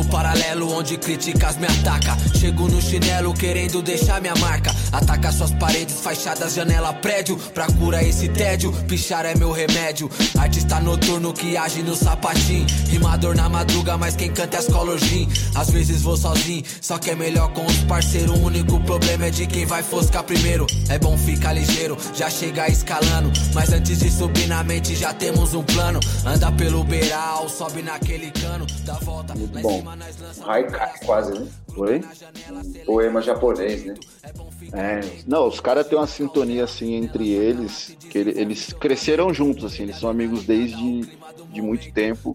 [0.00, 2.16] Mundo paralelo onde críticas me ataca.
[2.38, 4.74] Chego no chinelo querendo deixar minha marca.
[4.92, 7.36] Ataca suas paredes, fachadas, janela, prédio.
[7.54, 10.10] Pra curar esse tédio, pichar é meu remédio.
[10.38, 12.66] Artista noturno que age no sapatinho.
[12.88, 15.28] Rimador na madruga, mas quem canta é as colorgin.
[15.54, 18.38] Às vezes vou sozinho, só que é melhor com os parceiros.
[18.38, 20.66] O único problema é de quem vai foscar primeiro.
[20.88, 23.30] É bom ficar ligeiro, já chega escalando.
[23.54, 26.00] Mas antes de subir na mente, já temos um plano.
[26.24, 29.34] Anda pelo beiral, sobe naquele cano, dá volta.
[29.34, 29.89] Muito bom.
[30.44, 31.48] Haikai quase, né?
[31.76, 32.04] Oi?
[32.84, 33.94] Poema japonês, né?
[34.72, 39.64] É, não, os caras têm uma sintonia assim entre eles, que ele- eles cresceram juntos,
[39.64, 41.08] assim, eles são amigos desde,
[41.52, 42.34] de muito tempo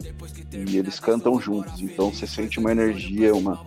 [0.51, 1.82] e eles cantam juntos.
[1.82, 3.60] Então você sente uma energia, uma.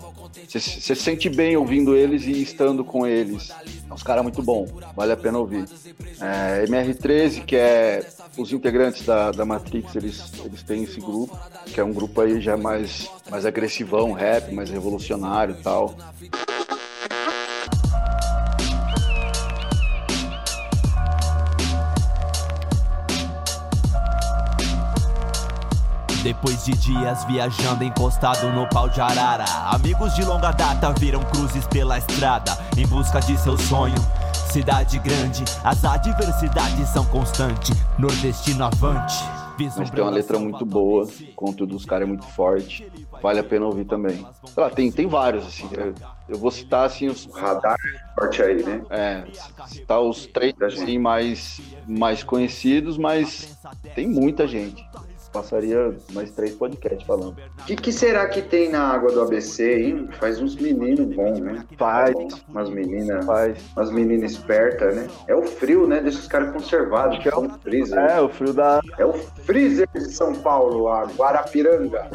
[0.47, 3.51] Você se sente bem ouvindo eles e estando com eles.
[3.89, 5.65] É uns caras muito bom, vale a pena ouvir.
[6.21, 8.07] É, MR13, que é
[8.37, 12.41] os integrantes da, da Matrix, eles, eles têm esse grupo, que é um grupo aí
[12.41, 15.97] já mais, mais agressivão, rap, mais revolucionário e tal.
[26.22, 31.64] Depois de dias viajando encostado no pau de arara Amigos de longa data viram cruzes
[31.68, 33.94] pela estrada Em busca de seu sonho
[34.50, 39.14] Cidade grande, as adversidades são constantes Nordestino avante
[39.76, 42.90] Mas tem uma letra muito boa, o conteúdo dos caras é muito forte,
[43.22, 44.24] vale a pena ouvir também.
[44.44, 45.94] Sei lá, tem, tem vários, assim, eu,
[46.28, 47.26] eu vou citar assim os.
[47.26, 47.76] Radar
[48.14, 48.83] forte aí, né?
[48.88, 49.24] É,
[49.66, 53.59] citar os três assim, mais, mais conhecidos, mas
[53.96, 54.87] tem muita gente
[55.38, 57.37] passaria mais três podcasts falando.
[57.61, 60.09] O que, que, será que tem na água do ABC, hein?
[60.18, 61.64] Faz uns meninos bons, né?
[61.77, 62.14] Faz.
[62.48, 63.24] Umas meninas.
[63.24, 63.59] Faz.
[63.77, 65.09] Umas meninas espertas, né?
[65.27, 66.01] É o frio, né?
[66.01, 67.18] Deixa os caras conservados.
[67.18, 67.98] Que é o freezer.
[67.98, 68.81] É, o frio da.
[68.98, 72.11] É o freezer de São Paulo, a Guarapiranga.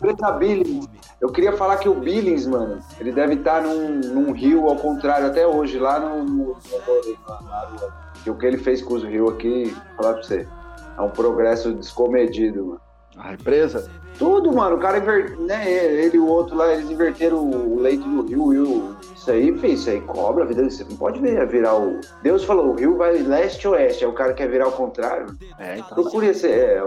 [0.00, 0.88] Preta Billings.
[1.20, 5.26] Eu queria falar que o Billings, mano, ele deve estar num, num rio ao contrário
[5.28, 6.24] até hoje, lá no.
[6.24, 10.22] no, no, no que o que ele fez com os rios aqui, vou falar pra
[10.22, 10.48] você.
[10.96, 12.80] É um progresso descomedido, mano.
[13.16, 13.88] A represa?
[14.18, 14.76] Tudo, mano.
[14.76, 15.38] O cara inver...
[15.40, 18.93] né, ele e o outro lá, eles inverteram o leito do rio e o.
[19.24, 20.62] Isso aí, filho, isso aí cobra a vida.
[20.68, 21.98] Você não pode ver, virar o.
[22.22, 24.04] Deus falou, o rio vai leste-oeste.
[24.04, 25.34] Aí o cara quer virar ao contrário.
[25.58, 25.94] É, então.
[25.94, 26.46] Procure esse.
[26.46, 26.86] É,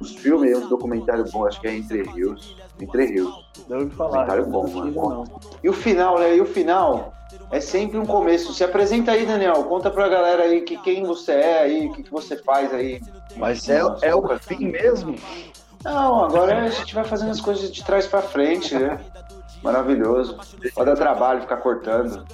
[0.00, 2.56] uns filmes, uns documentários bons, acho que é Entre Rios.
[2.80, 3.46] Entre Rios.
[3.68, 4.24] Não ouvi falar.
[4.24, 5.24] Documentário bom, mano.
[5.62, 6.34] E o final, né?
[6.34, 7.12] E o final
[7.50, 8.54] é sempre um começo.
[8.54, 9.64] Se apresenta aí, Daniel.
[9.64, 13.02] Conta pra galera aí que, quem você é aí, o que, que você faz aí.
[13.36, 15.14] Mas é, é o fim mesmo?
[15.84, 18.98] Não, agora a gente vai fazendo as coisas de trás pra frente, né?
[19.62, 20.36] Maravilhoso.
[20.74, 22.24] Pode dar trabalho ficar cortando.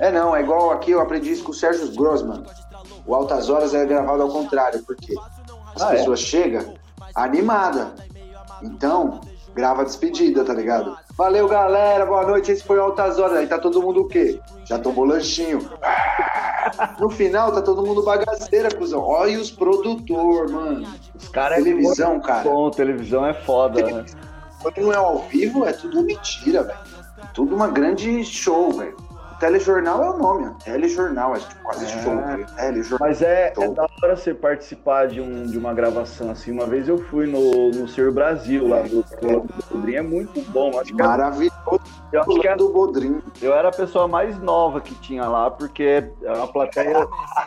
[0.00, 2.42] É não, é igual aqui eu aprendi isso com o Sérgio Grossman.
[3.06, 5.14] O Altas Horas é gravado ao contrário, porque
[5.74, 5.98] as Ah, é?
[5.98, 6.74] pessoas chegam
[7.14, 7.94] animada.
[8.62, 9.20] Então,
[9.54, 10.96] grava despedida, tá ligado?
[11.16, 13.38] Valeu, galera, boa noite, esse foi o Altas Horas.
[13.38, 14.40] Aí tá todo mundo o quê?
[14.64, 15.68] Já tomou lanchinho.
[16.98, 19.02] No final, tá todo mundo bagaceira, cuzão.
[19.02, 20.86] Olha os produtor, mano.
[21.14, 22.42] Os caras Televisão, é cara.
[22.42, 24.04] bom, televisão é foda, né?
[24.64, 26.78] Quando não é ao vivo, é tudo mentira, velho.
[27.34, 28.96] Tudo uma grande show, velho.
[29.38, 30.50] Telejornal é o nome, ó.
[30.64, 31.88] Telejornal, é tipo quase É.
[31.88, 32.46] show, velho.
[32.56, 33.08] Telejornal.
[33.08, 36.50] Mas é, é da hora você participar de, um, de uma gravação assim.
[36.52, 40.78] Uma vez eu fui no, no Ser Brasil, lá do do Bodrim, é muito bom.
[40.78, 41.54] Acho que, é- Maravilhoso
[42.12, 43.20] eu, acho que é- do Bodrim.
[43.42, 47.06] eu era a pessoa mais nova que tinha lá, porque é uma plateia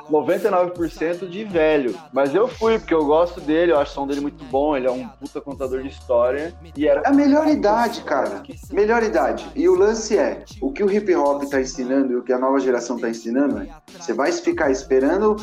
[0.09, 1.95] 99% de velho.
[2.11, 4.87] Mas eu fui, porque eu gosto dele, eu acho o som dele muito bom, ele
[4.87, 6.53] é um puta contador de história.
[6.75, 8.43] E era É a melhor idade, cara.
[8.71, 9.47] Melhor idade.
[9.55, 12.37] E o lance é, o que o hip hop tá ensinando e o que a
[12.37, 13.67] nova geração tá ensinando
[13.99, 15.35] você vai ficar esperando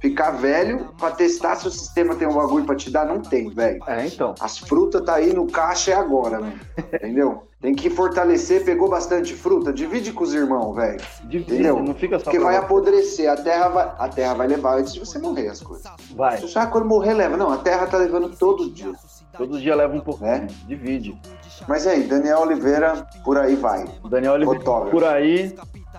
[0.00, 3.04] ficar velho pra testar se o sistema tem um bagulho pra te dar?
[3.06, 3.82] Não tem, velho.
[3.86, 4.34] É, então.
[4.40, 6.52] As frutas tá aí no caixa é agora, mano.
[6.94, 7.44] Entendeu?
[7.60, 11.00] Tem que fortalecer, pegou bastante fruta, divide com os irmãos, velho.
[11.24, 11.82] Divide, Entendeu?
[11.82, 12.60] não fica só Porque vai você.
[12.60, 15.84] apodrecer, a terra vai, a terra vai levar antes de você morrer as coisas.
[16.14, 16.38] Vai.
[16.38, 17.36] Você sabe quando morrer leva?
[17.36, 18.92] Não, a terra tá levando todo dia.
[19.36, 20.30] Todo dia leva um pouquinho.
[20.30, 20.46] É?
[20.68, 21.20] Divide.
[21.66, 23.84] Mas aí, Daniel Oliveira, por aí vai.
[24.08, 24.90] Daniel Oliveira Fotógrafo.
[24.92, 25.52] por aí,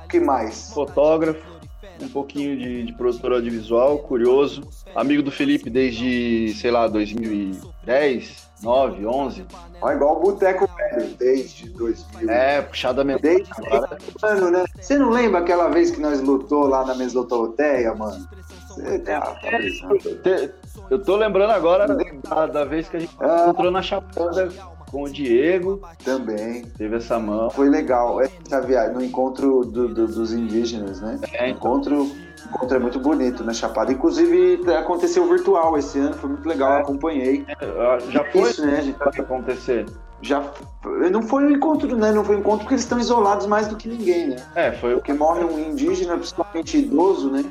[0.10, 0.72] que mais?
[0.74, 1.40] fotógrafo,
[2.02, 4.62] um pouquinho de, de produtor audiovisual, curioso.
[4.96, 9.46] Amigo do Felipe desde, sei lá, 2010, 9, 11.
[9.82, 12.30] Ó, igual o Boteco Velho, desde 2000.
[12.30, 13.22] É, puxada mesmo.
[13.22, 14.66] Desde Agora, ano, né?
[14.80, 18.28] Você não lembra aquela vez que nós lutou lá na Mesotoloteia, mano?
[18.70, 20.50] Você tá, tá
[20.90, 23.44] eu tô lembrando agora da, da vez que a gente Ah.
[23.44, 24.50] encontrou na Chapada
[24.90, 26.64] com o Diego, Também.
[26.78, 27.50] teve essa mão.
[27.50, 28.20] Foi legal.
[28.22, 31.20] Essa viagem, no encontro do- do- dos indígenas, né?
[31.34, 31.74] É, então.
[31.78, 32.12] Encontro,
[32.48, 33.92] encontro é muito bonito na Chapada.
[33.92, 37.46] Inclusive, aconteceu virtual esse ano, foi muito legal, eu acompanhei.
[38.10, 39.86] Já foi Isso, né, acontecer.
[40.22, 40.44] Já
[41.12, 42.12] não foi um encontro, né?
[42.12, 44.36] Não foi um encontro porque eles estão isolados mais do que ninguém, né?
[44.56, 47.46] É, foi Porque morre um indígena, principalmente idoso, né?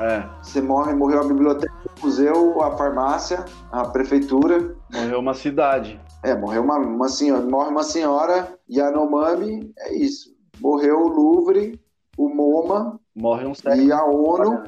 [0.00, 1.72] É, Você morre, morreu a biblioteca,
[2.02, 4.74] o museu, a farmácia, a prefeitura.
[4.92, 5.98] morreu uma cidade.
[6.26, 10.36] É, morreu uma, uma senhora, morre uma senhora, Yanomami, é isso.
[10.60, 11.80] Morreu o Louvre,
[12.18, 13.80] o MoMA Morre um século.
[13.80, 14.64] e a ONU,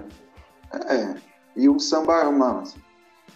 [0.88, 1.16] é,
[1.56, 2.62] e o samba, uma,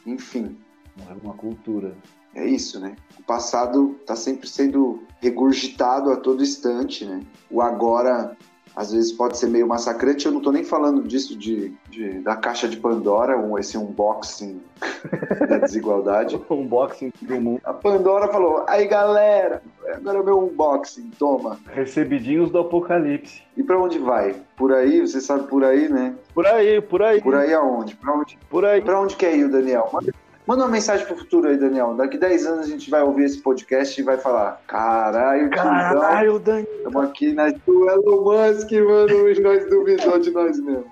[0.06, 0.56] enfim,
[0.96, 1.96] Morreu uma cultura.
[2.36, 2.94] é isso, né?
[3.18, 7.26] O passado está sempre sendo regurgitado a todo instante, né?
[7.50, 8.36] O agora
[8.74, 10.26] às vezes pode ser meio massacrante.
[10.26, 14.60] Eu não tô nem falando disso de, de- da caixa de Pandora, um, esse unboxing
[15.48, 16.40] da desigualdade.
[16.50, 17.60] Unboxing do mundo.
[17.64, 19.62] A Pandora falou: aí galera,
[19.94, 21.58] agora é o meu unboxing, toma.
[21.72, 23.42] Recebidinhos do apocalipse.
[23.56, 24.34] E pra onde vai?
[24.56, 26.14] Por aí, você sabe por aí, né?
[26.34, 27.20] Por aí, por aí.
[27.20, 27.94] Por aí aonde?
[27.96, 28.80] Pra onde, Por aí.
[28.80, 29.90] pra onde quer ir o Daniel?
[29.92, 30.11] Manda,
[30.46, 31.94] manda uma mensagem pro futuro aí, Daniel.
[31.94, 36.66] Daqui 10 anos a gente vai ouvir esse podcast e vai falar: caralho, Caralho, Dani.
[36.76, 40.86] estamos aqui na do Elon Musk, mano, e nós duvidou de nós mesmo.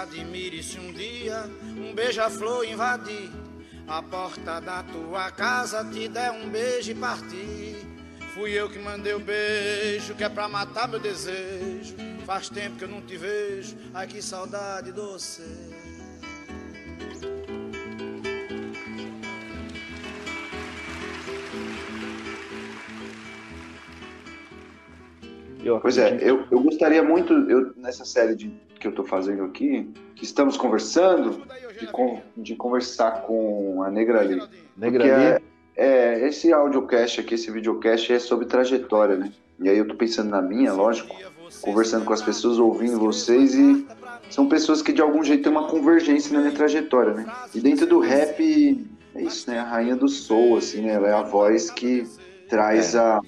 [0.01, 1.45] Admire se um dia
[1.77, 3.31] um beija-flor invadir
[3.87, 7.77] a porta da tua casa, te der um beijo e partir.
[8.35, 11.97] Fui eu que mandei o beijo, que é pra matar meu desejo.
[12.25, 15.43] Faz tempo que eu não te vejo, ai que saudade doce.
[25.63, 28.49] Eu Pois é, eu, eu gostaria muito, eu, nessa série de,
[28.81, 31.43] que eu tô fazendo aqui, que estamos conversando,
[31.79, 34.43] de, con- de conversar com a Negra ali.
[34.77, 35.41] Negra é,
[35.77, 39.31] é, esse audiocast aqui, esse videocast é sobre trajetória, né?
[39.61, 41.15] E aí eu tô pensando na minha, lógico,
[41.61, 43.87] conversando com as pessoas, ouvindo vocês e
[44.31, 47.27] são pessoas que de algum jeito têm uma convergência na minha trajetória, né?
[47.55, 49.59] E dentro do rap, é isso, né?
[49.59, 50.95] A rainha do soul, assim, né?
[50.95, 52.07] Ela é a voz que
[52.49, 53.21] traz a...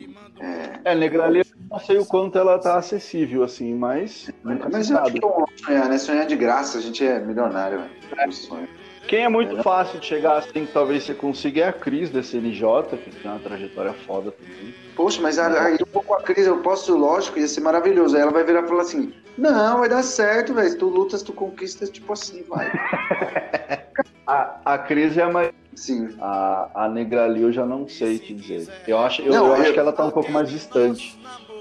[0.85, 1.42] É, Negra ali, eu
[1.73, 5.19] não sei o quanto ela tá acessível, assim, mas nunca Mas se sabe.
[5.19, 5.99] acho é um sonhar, né?
[5.99, 7.91] Sonhar de graça, a gente é milionário, velho.
[8.19, 8.69] É sonho.
[9.09, 12.23] Quem é muito fácil de chegar assim, que talvez você consiga, é a Cris da
[12.23, 14.73] CNJ, que tem uma trajetória foda também.
[14.95, 18.15] Poxa, mas aí eu vou com a Cris, eu posso, lógico, ia ser maravilhoso.
[18.15, 20.69] Aí ela vai virar e falar assim: Não, vai dar certo, velho.
[20.71, 22.71] Se tu lutas, tu conquistas, tipo assim, vai.
[24.25, 25.51] A, a Cris é a mais.
[25.75, 26.15] Sim.
[26.21, 28.69] A, a Negra ali eu já não sei te dizer.
[28.87, 31.19] Eu acho, eu, Não, eu acho eu- que ela tá um pouco mais distante.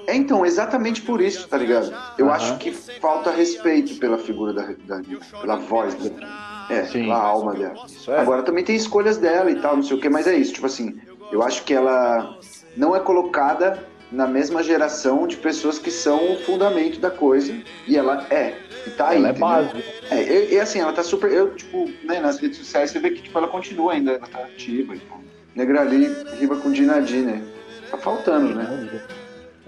[0.08, 1.94] É, então, exatamente por isso, tá ligado?
[2.18, 2.36] Eu Aham.
[2.36, 5.02] acho que falta respeito pela figura da, da
[5.40, 6.66] pela voz dela.
[6.70, 7.04] É, Sim.
[7.04, 7.86] pela alma dela.
[8.08, 8.20] É.
[8.20, 10.66] Agora também tem escolhas dela e tal, não sei o que, mas é isso, tipo
[10.66, 11.00] assim,
[11.32, 12.38] eu acho que ela
[12.76, 17.56] não é colocada na mesma geração de pessoas que são o fundamento da coisa,
[17.88, 18.58] e ela é.
[18.86, 19.18] E tá aí.
[19.18, 19.84] ela é base.
[20.10, 21.32] É, e, e assim, ela tá super.
[21.32, 24.40] Eu, tipo, né, nas redes sociais você vê que tipo, ela continua ainda, ela tá
[24.40, 25.22] ativa e tal.
[25.56, 26.08] Negra ali
[26.40, 27.42] riba com Dinadi, né?
[27.90, 28.68] Tá faltando, né?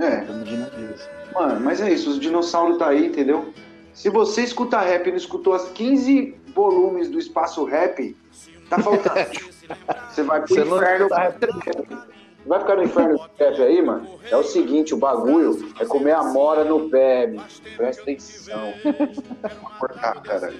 [0.03, 1.09] É, de nariz.
[1.33, 3.53] mano, mas é isso, os dinossauros tá aí, entendeu?
[3.93, 8.15] Se você escuta rap e não escutou as 15 volumes do espaço rap,
[8.69, 9.53] tá faltando.
[10.09, 11.07] Você vai pro Você inferno.
[11.07, 11.37] rap.
[12.45, 14.19] Vai ficar no inferno do rap aí, mano?
[14.29, 17.61] É o seguinte, o bagulho é comer amora no pé, bicho.
[17.77, 18.73] Presta atenção.
[18.83, 20.59] Vou cortar, caralho.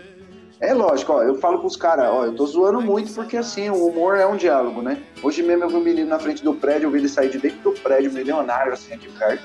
[0.64, 3.86] É lógico, ó, eu falo pros caras, ó, eu tô zoando muito porque assim, o
[3.86, 5.04] humor é um diálogo, né?
[5.22, 7.38] Hoje mesmo eu vi um menino na frente do prédio, eu vi ele sair de
[7.38, 9.44] dentro do prédio, milionário, assim, aqui perto.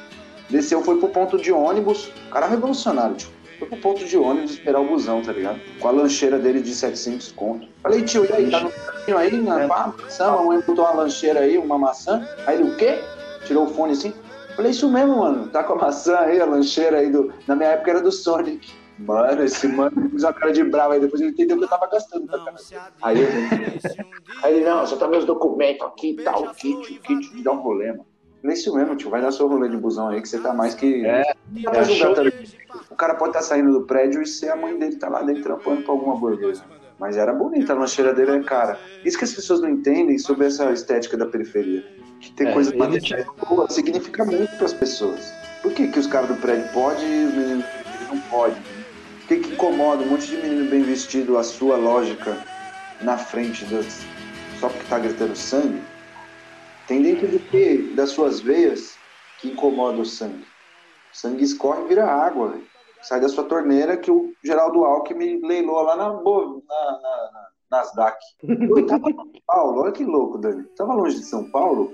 [0.48, 3.32] Desceu, foi pro ponto de ônibus, o cara é revolucionário, tipo.
[3.58, 5.58] Foi pro ponto de ônibus esperar o busão, tá ligado?
[5.80, 7.66] Com a lancheira dele de 700 conto.
[7.82, 11.40] Falei, tio, e aí, tá no caminho aí, na pá, maçã, mamãe botou uma lancheira
[11.40, 12.24] aí, uma maçã.
[12.46, 13.00] Aí ele, o quê?
[13.44, 14.14] Tirou o fone assim.
[14.54, 15.48] Falei, isso mesmo, mano.
[15.48, 17.32] Tá com a maçã aí, a lancheira aí do.
[17.48, 18.77] Na minha época era do Sonic.
[18.98, 21.86] Mano, esse mano fez uma cara de bravo aí, depois ele entendeu que eu tava
[21.86, 22.58] gastando pra caralho.
[23.02, 23.28] Aí eu.
[24.42, 27.42] Aí ele, não, só tá meus documentos aqui e tal, o kit, o kit, de
[27.42, 28.06] dar um rolê, mano.
[28.40, 30.74] Falei, isso mesmo, tio, vai dar seu rolê de busão aí, que você tá mais
[30.74, 31.04] que.
[31.04, 32.42] É, Não pra é tá ligado?
[32.90, 35.42] O cara pode estar saindo do prédio e ser a mãe dele tá lá dentro
[35.42, 36.64] trampando pra alguma burguesa.
[36.98, 38.78] Mas era bonita, a lancheira dele é cara.
[39.04, 41.84] Isso que as pessoas não entendem sobre essa estética da periferia.
[42.20, 45.32] Que tem É, coisa ele materiais boa, significa muito pras pessoas.
[45.62, 47.64] Por que, que os caras do prédio podem e os meninos
[48.08, 48.77] não podem?
[49.28, 52.34] O que, que incomoda um monte de menino bem vestido, a sua lógica
[53.02, 54.00] na frente das.
[54.58, 55.82] Só porque tá gritando sangue?
[56.86, 58.96] Tem dentro do que das suas veias
[59.38, 60.46] que incomoda o sangue?
[61.12, 62.64] Sangue escorre e vira água, velho.
[63.02, 68.16] Sai da sua torneira que o Geraldo Alckmin leilou lá na, na, na, na Nasdaq.
[68.48, 70.62] Eu tava em São Paulo, olha que louco, Dani.
[70.62, 71.92] Eu tava longe de São Paulo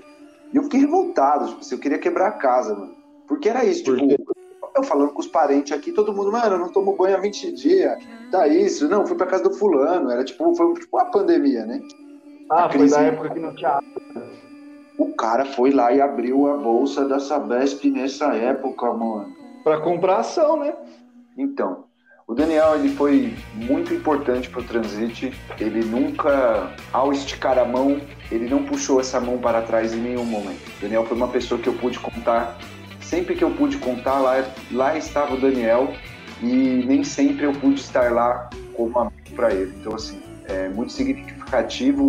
[0.53, 1.47] e eu fiquei revoltado.
[1.47, 2.95] Tipo, assim, eu queria quebrar a casa, mano.
[3.27, 4.24] Porque era isso, Por tipo,
[4.75, 7.51] eu falando com os parentes aqui, todo mundo, mano, eu não tomo banho há 20
[7.53, 7.97] dias.
[8.31, 10.11] Tá isso, não, fui pra casa do fulano.
[10.11, 11.81] Era tipo, foi tipo uma pandemia, né?
[12.49, 13.79] Ah, A foi crise- da época que não tinha
[14.97, 19.33] O cara foi lá e abriu a bolsa da Sabesp nessa época, mano.
[19.63, 20.73] pra comprar ação, né?
[21.37, 21.85] Então,
[22.27, 25.33] o Daniel ele foi muito importante para o Transit.
[25.59, 27.99] Ele nunca, ao esticar a mão,
[28.31, 30.59] ele não puxou essa mão para trás em nenhum momento.
[30.77, 32.57] O Daniel foi uma pessoa que eu pude contar.
[33.15, 35.93] Sempre que eu pude contar, lá, lá estava o Daniel
[36.41, 39.73] e nem sempre eu pude estar lá como amigo para ele.
[39.79, 42.03] Então, assim, é muito significativo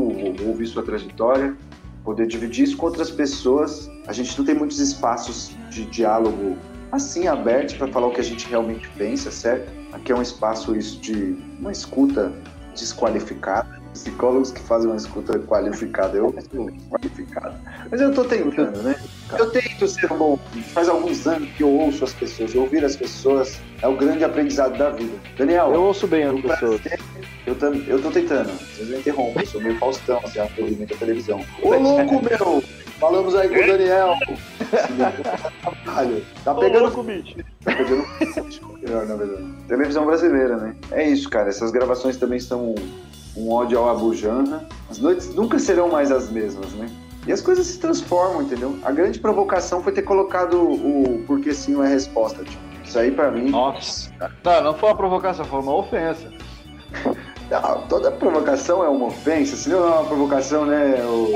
[0.44, 1.54] ouvir sua trajetória,
[2.02, 3.88] poder dividir isso com outras pessoas.
[4.08, 6.56] A gente não tem muitos espaços de diálogo
[6.90, 9.70] assim aberto para falar o que a gente realmente pensa, certo?
[9.92, 12.32] Aqui é um espaço isso de uma escuta
[12.74, 13.80] desqualificada.
[13.92, 17.54] Psicólogos que fazem uma escuta qualificada, eu sou qualificado.
[17.88, 18.96] Mas eu tô tentando, né?
[19.38, 20.38] Eu tento ser bom.
[20.72, 24.76] Faz alguns anos que eu ouço as pessoas, ouvir as pessoas é o grande aprendizado
[24.78, 25.12] da vida.
[25.36, 26.80] Daniel, Eu ouço bem as um pessoas.
[26.80, 27.00] prazer.
[27.46, 28.50] Eu, tam- eu tô tentando.
[28.58, 31.40] Vocês me interrompem, eu sou meio Faustão, assim, a movimento da televisão.
[31.62, 32.62] Ô, louco, meu!
[32.98, 34.14] Falamos aí com o Daniel.
[36.44, 37.36] Tá pegando com o bicho.
[37.64, 38.04] Tá pegando
[38.82, 39.44] melhor, na verdade.
[39.68, 40.74] Televisão brasileira, né?
[40.92, 41.48] É isso, cara.
[41.48, 42.74] Essas gravações também são
[43.36, 44.66] um ódio ao Abu Janra.
[44.90, 46.88] As noites nunca serão mais as mesmas, né?
[47.26, 48.78] E as coisas se transformam, entendeu?
[48.84, 52.62] A grande provocação foi ter colocado o porque sim não é resposta, tipo.
[52.84, 53.50] Isso aí pra mim.
[53.50, 54.10] Nossa.
[54.44, 56.30] Não, não foi uma provocação, foi uma ofensa.
[57.48, 61.30] Não, toda provocação é uma ofensa, se não é uma provocação, né, o?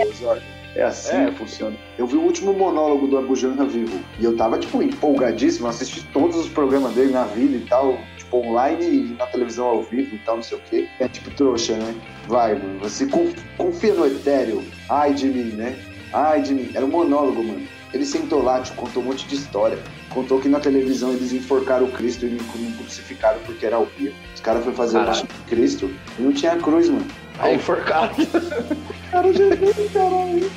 [0.74, 1.26] É assim É.
[1.30, 1.76] que funciona.
[1.97, 6.05] Eu vi o último monólogo do Abu Janra vivo e eu tava, tipo, empolgadíssimo, assisti
[6.12, 7.97] todos os programas dele na vida e tal,
[8.33, 10.89] online e na televisão ao vivo e tal, não sei o quê.
[10.99, 11.95] É tipo trouxa, né?
[12.26, 14.62] Vai, mano, você conf- confia no etéreo.
[14.89, 15.76] Ai de mim, né?
[16.12, 16.70] Ai de mim.
[16.74, 17.66] Era um monólogo, mano.
[17.93, 19.78] Ele sentou lá, tipo, contou um monte de história.
[20.11, 24.14] Contou que na televisão eles enforcaram o Cristo e não crucificaram porque era ao vivo.
[24.35, 25.22] Os caras foram fazer o Caralho.
[25.24, 27.07] baixo de Cristo e não tinha cruz, mano.
[27.39, 28.14] Aí enforcado.
[29.11, 30.51] Cara, Jesus, caralho.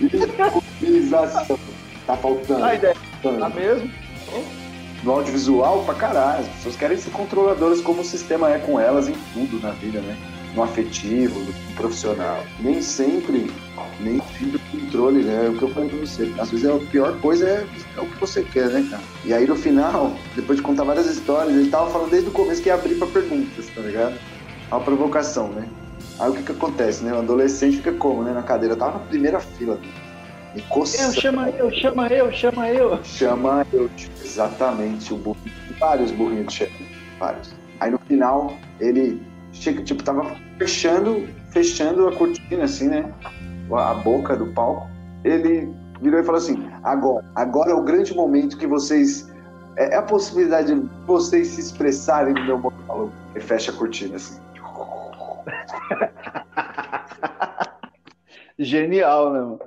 [0.80, 1.58] Civilização.
[2.06, 2.64] Tá faltando.
[2.64, 3.90] A ideia Tá tá mesmo?
[5.02, 6.40] No audiovisual, pra caralho.
[6.40, 10.00] As pessoas querem ser controladoras como o sistema é com elas em tudo na vida,
[10.00, 10.16] né?
[10.54, 12.44] No afetivo, no profissional.
[12.58, 13.50] Nem sempre,
[14.00, 15.46] nem sempre o controle, né?
[15.46, 16.32] É o que eu falei pra você.
[16.38, 19.02] Às vezes a pior coisa é, é o que você quer, né, cara?
[19.24, 22.60] E aí no final, depois de contar várias histórias, ele tava falando desde o começo
[22.60, 24.18] que ia abrir pra perguntas, tá ligado?
[24.70, 25.66] Uma provocação, né?
[26.18, 27.14] Aí o que que acontece, né?
[27.14, 28.32] O adolescente fica como, né?
[28.32, 28.74] Na cadeira.
[28.74, 29.88] Eu tava na primeira fila, né?
[30.54, 31.20] Me Eu, coçando.
[31.20, 33.04] chama eu, chama eu, chama eu.
[33.04, 33.88] Chama eu,
[34.20, 35.54] exatamente, o burrinho.
[35.78, 36.86] Vários burrinhos de chefe,
[37.18, 37.54] vários.
[37.78, 39.22] Aí no final, ele
[39.52, 43.12] tipo, tava fechando, fechando a cortina, assim, né?
[43.72, 44.88] A boca do palco.
[45.24, 49.30] Ele virou e falou assim: agora, agora é o grande momento que vocês.
[49.76, 53.12] É é a possibilidade de vocês se expressarem no meu monólogo.
[53.34, 54.38] E fecha a cortina, assim.
[58.58, 59.58] Genial, né, mano?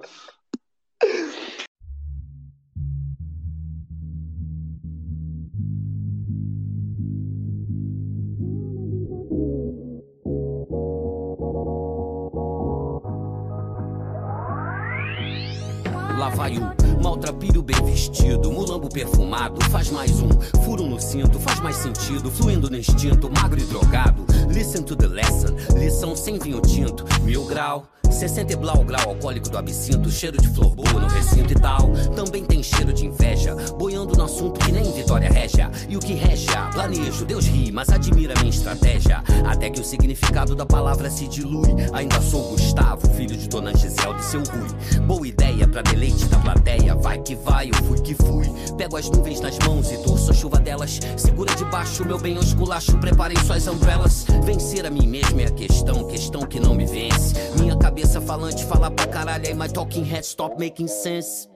[21.13, 24.25] Cinto, faz mais sentido, fluindo no instinto, magro e drogado.
[24.49, 27.92] Listen to the lesson, lição sem vinho tinto, mil grau.
[28.23, 31.91] 60 e blau grau alcoólico do absinto, cheiro de flor boa no recinto e tal.
[32.15, 35.69] Também tem cheiro de inveja, boiando no assunto que nem Vitória Régia.
[35.89, 39.21] E o que regia, planejo, Deus ri, mas admira minha estratégia.
[39.45, 41.67] Até que o significado da palavra se dilui.
[41.91, 44.99] Ainda sou Gustavo, filho de Dona Gisele de seu Rui.
[45.01, 48.49] Boa ideia pra deleite da plateia, vai que vai, eu fui que fui.
[48.77, 50.97] Pego as nuvens nas mãos e torço a chuva delas.
[51.17, 54.25] Segura debaixo meu bem esculacho, preparem suas umbrellas.
[54.45, 57.33] Vencer a mim mesmo é a questão, questão que não me vence.
[57.59, 61.47] Minha cabeça falante fala pra caralho, aí my talking head stop making sense.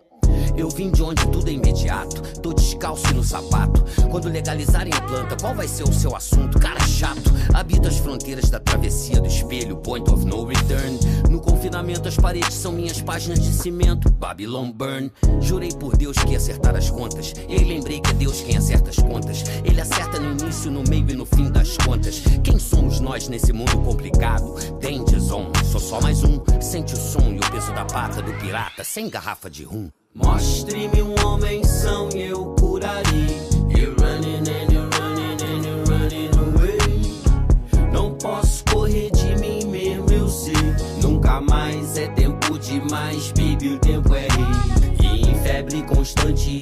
[0.55, 3.84] Eu vim de onde tudo é imediato, tô descalço e no sapato.
[4.10, 6.60] Quando legalizarem a planta, qual vai ser o seu assunto?
[6.60, 10.97] Cara chato, habito as fronteiras da travessia do espelho, point of no return.
[11.30, 15.12] No confinamento, as paredes são minhas páginas de cimento, Babylon Burn.
[15.39, 18.89] Jurei por Deus que ia acertar as contas, e lembrei que é Deus quem acerta
[18.89, 19.43] as contas.
[19.64, 22.22] Ele acerta no início, no meio e no fim das contas.
[22.43, 24.55] Quem somos nós nesse mundo complicado?
[24.80, 26.39] Danger Zone, sou só mais um.
[26.61, 29.89] Sente o som e o peso da pata do pirata, sem garrafa de rum.
[30.15, 33.28] Mostre-me um homem são e eu curarei.
[33.70, 37.91] You running and you running and you running away.
[37.91, 40.53] Não posso correr de mim mesmo, eu sei.
[41.01, 44.97] Nunca mais é tempo demais, baby, o tempo é rei.
[45.03, 46.61] E em febre constante,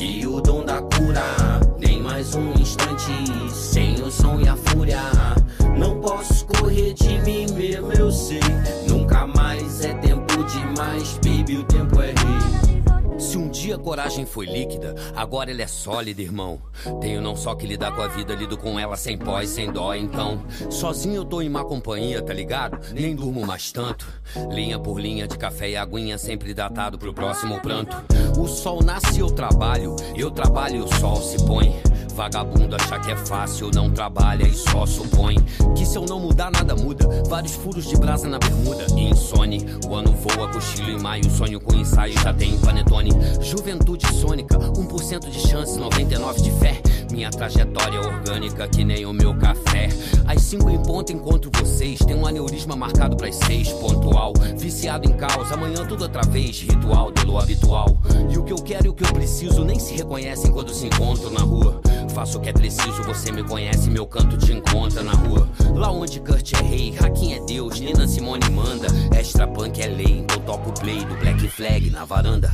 [0.00, 1.60] e o dom da cura.
[1.78, 3.12] Nem mais um instante,
[3.52, 5.02] sem o som e a fúria.
[5.76, 7.03] Não posso correr de
[10.84, 13.18] demais, baby, o tempo é rei.
[13.18, 16.60] Se um dia a coragem foi líquida, agora ela é sólida, irmão.
[17.00, 19.94] Tenho não só que lidar com a vida, lido com ela sem pós, sem dó,
[19.94, 20.42] então.
[20.68, 22.78] Sozinho eu tô em má companhia, tá ligado?
[22.92, 24.06] Nem durmo mais tanto.
[24.50, 27.96] Linha por linha de café e aguinha, sempre datado pro próximo pranto.
[28.36, 31.72] O sol nasce, eu trabalho, eu trabalho e o sol se põe.
[32.14, 35.36] Vagabundo achar que é fácil, não trabalha e só supõe
[35.76, 37.08] que se eu não mudar nada muda.
[37.28, 39.66] Vários furos de brasa na bermuda insone.
[39.88, 43.10] O ano voa, cochilo em maio, sonho com ensaio já tem panetone.
[43.40, 46.80] Juventude sônica, 1% de chance, 99 de fé.
[47.10, 49.88] Minha trajetória orgânica que nem o meu café.
[50.26, 51.98] Às 5 em ponto encontro vocês.
[51.98, 54.32] Tem um aneurisma marcado pras 6, pontual.
[54.56, 56.60] Viciado em caos, amanhã tudo outra vez.
[56.60, 57.98] Ritual de lo habitual.
[58.30, 60.86] E o que eu quero e o que eu preciso nem se reconhecem quando se
[60.86, 61.80] encontram na rua.
[62.10, 65.48] Faço o que é preciso, você me conhece, meu canto te encontra na rua.
[65.74, 68.86] Lá onde Kurt é rei, Hakim é Deus, Nina Simone manda.
[69.16, 72.52] Extra punk é lei, então toco play do Black Flag na varanda.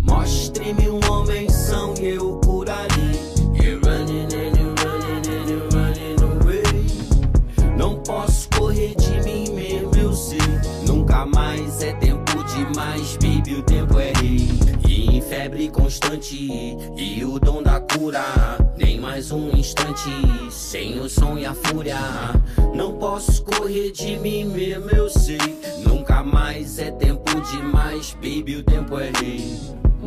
[0.00, 3.32] Mostre-me um homem são e eu curarei.
[3.54, 7.76] You running and you running and you running away.
[7.76, 10.38] Não posso correr de mim mesmo, eu sei.
[10.86, 14.48] Nunca mais é tempo demais, baby, o tempo é rei.
[14.88, 18.22] E em febre constante, e o dom da cura.
[18.84, 20.10] Nem mais um instante,
[20.50, 21.96] sem o som e a fúria.
[22.74, 25.38] Não posso correr de mim mesmo, eu sei.
[25.86, 29.56] Nunca mais é tempo demais, baby, o tempo é rei.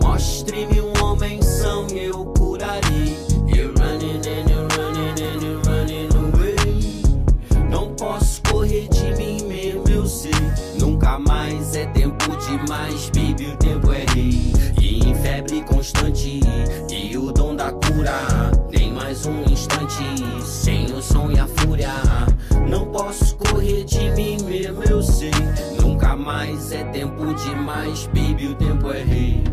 [0.02, 3.16] Mostre-me um homem são eu curarei.
[3.48, 7.70] You running and you running and you running away.
[7.70, 10.32] Não posso correr de mim mesmo, eu sei.
[10.78, 14.54] Nunca mais é tempo demais, baby, o tempo é rei.
[14.82, 16.42] E em febre constante,
[16.92, 18.65] e o dom da cura.
[19.24, 20.04] Um instante,
[20.44, 21.90] sem o som e a fúria.
[22.70, 25.32] Não posso correr de mim mesmo, eu sei.
[25.82, 29.44] Nunca mais é tempo demais, baby, o tempo é rei.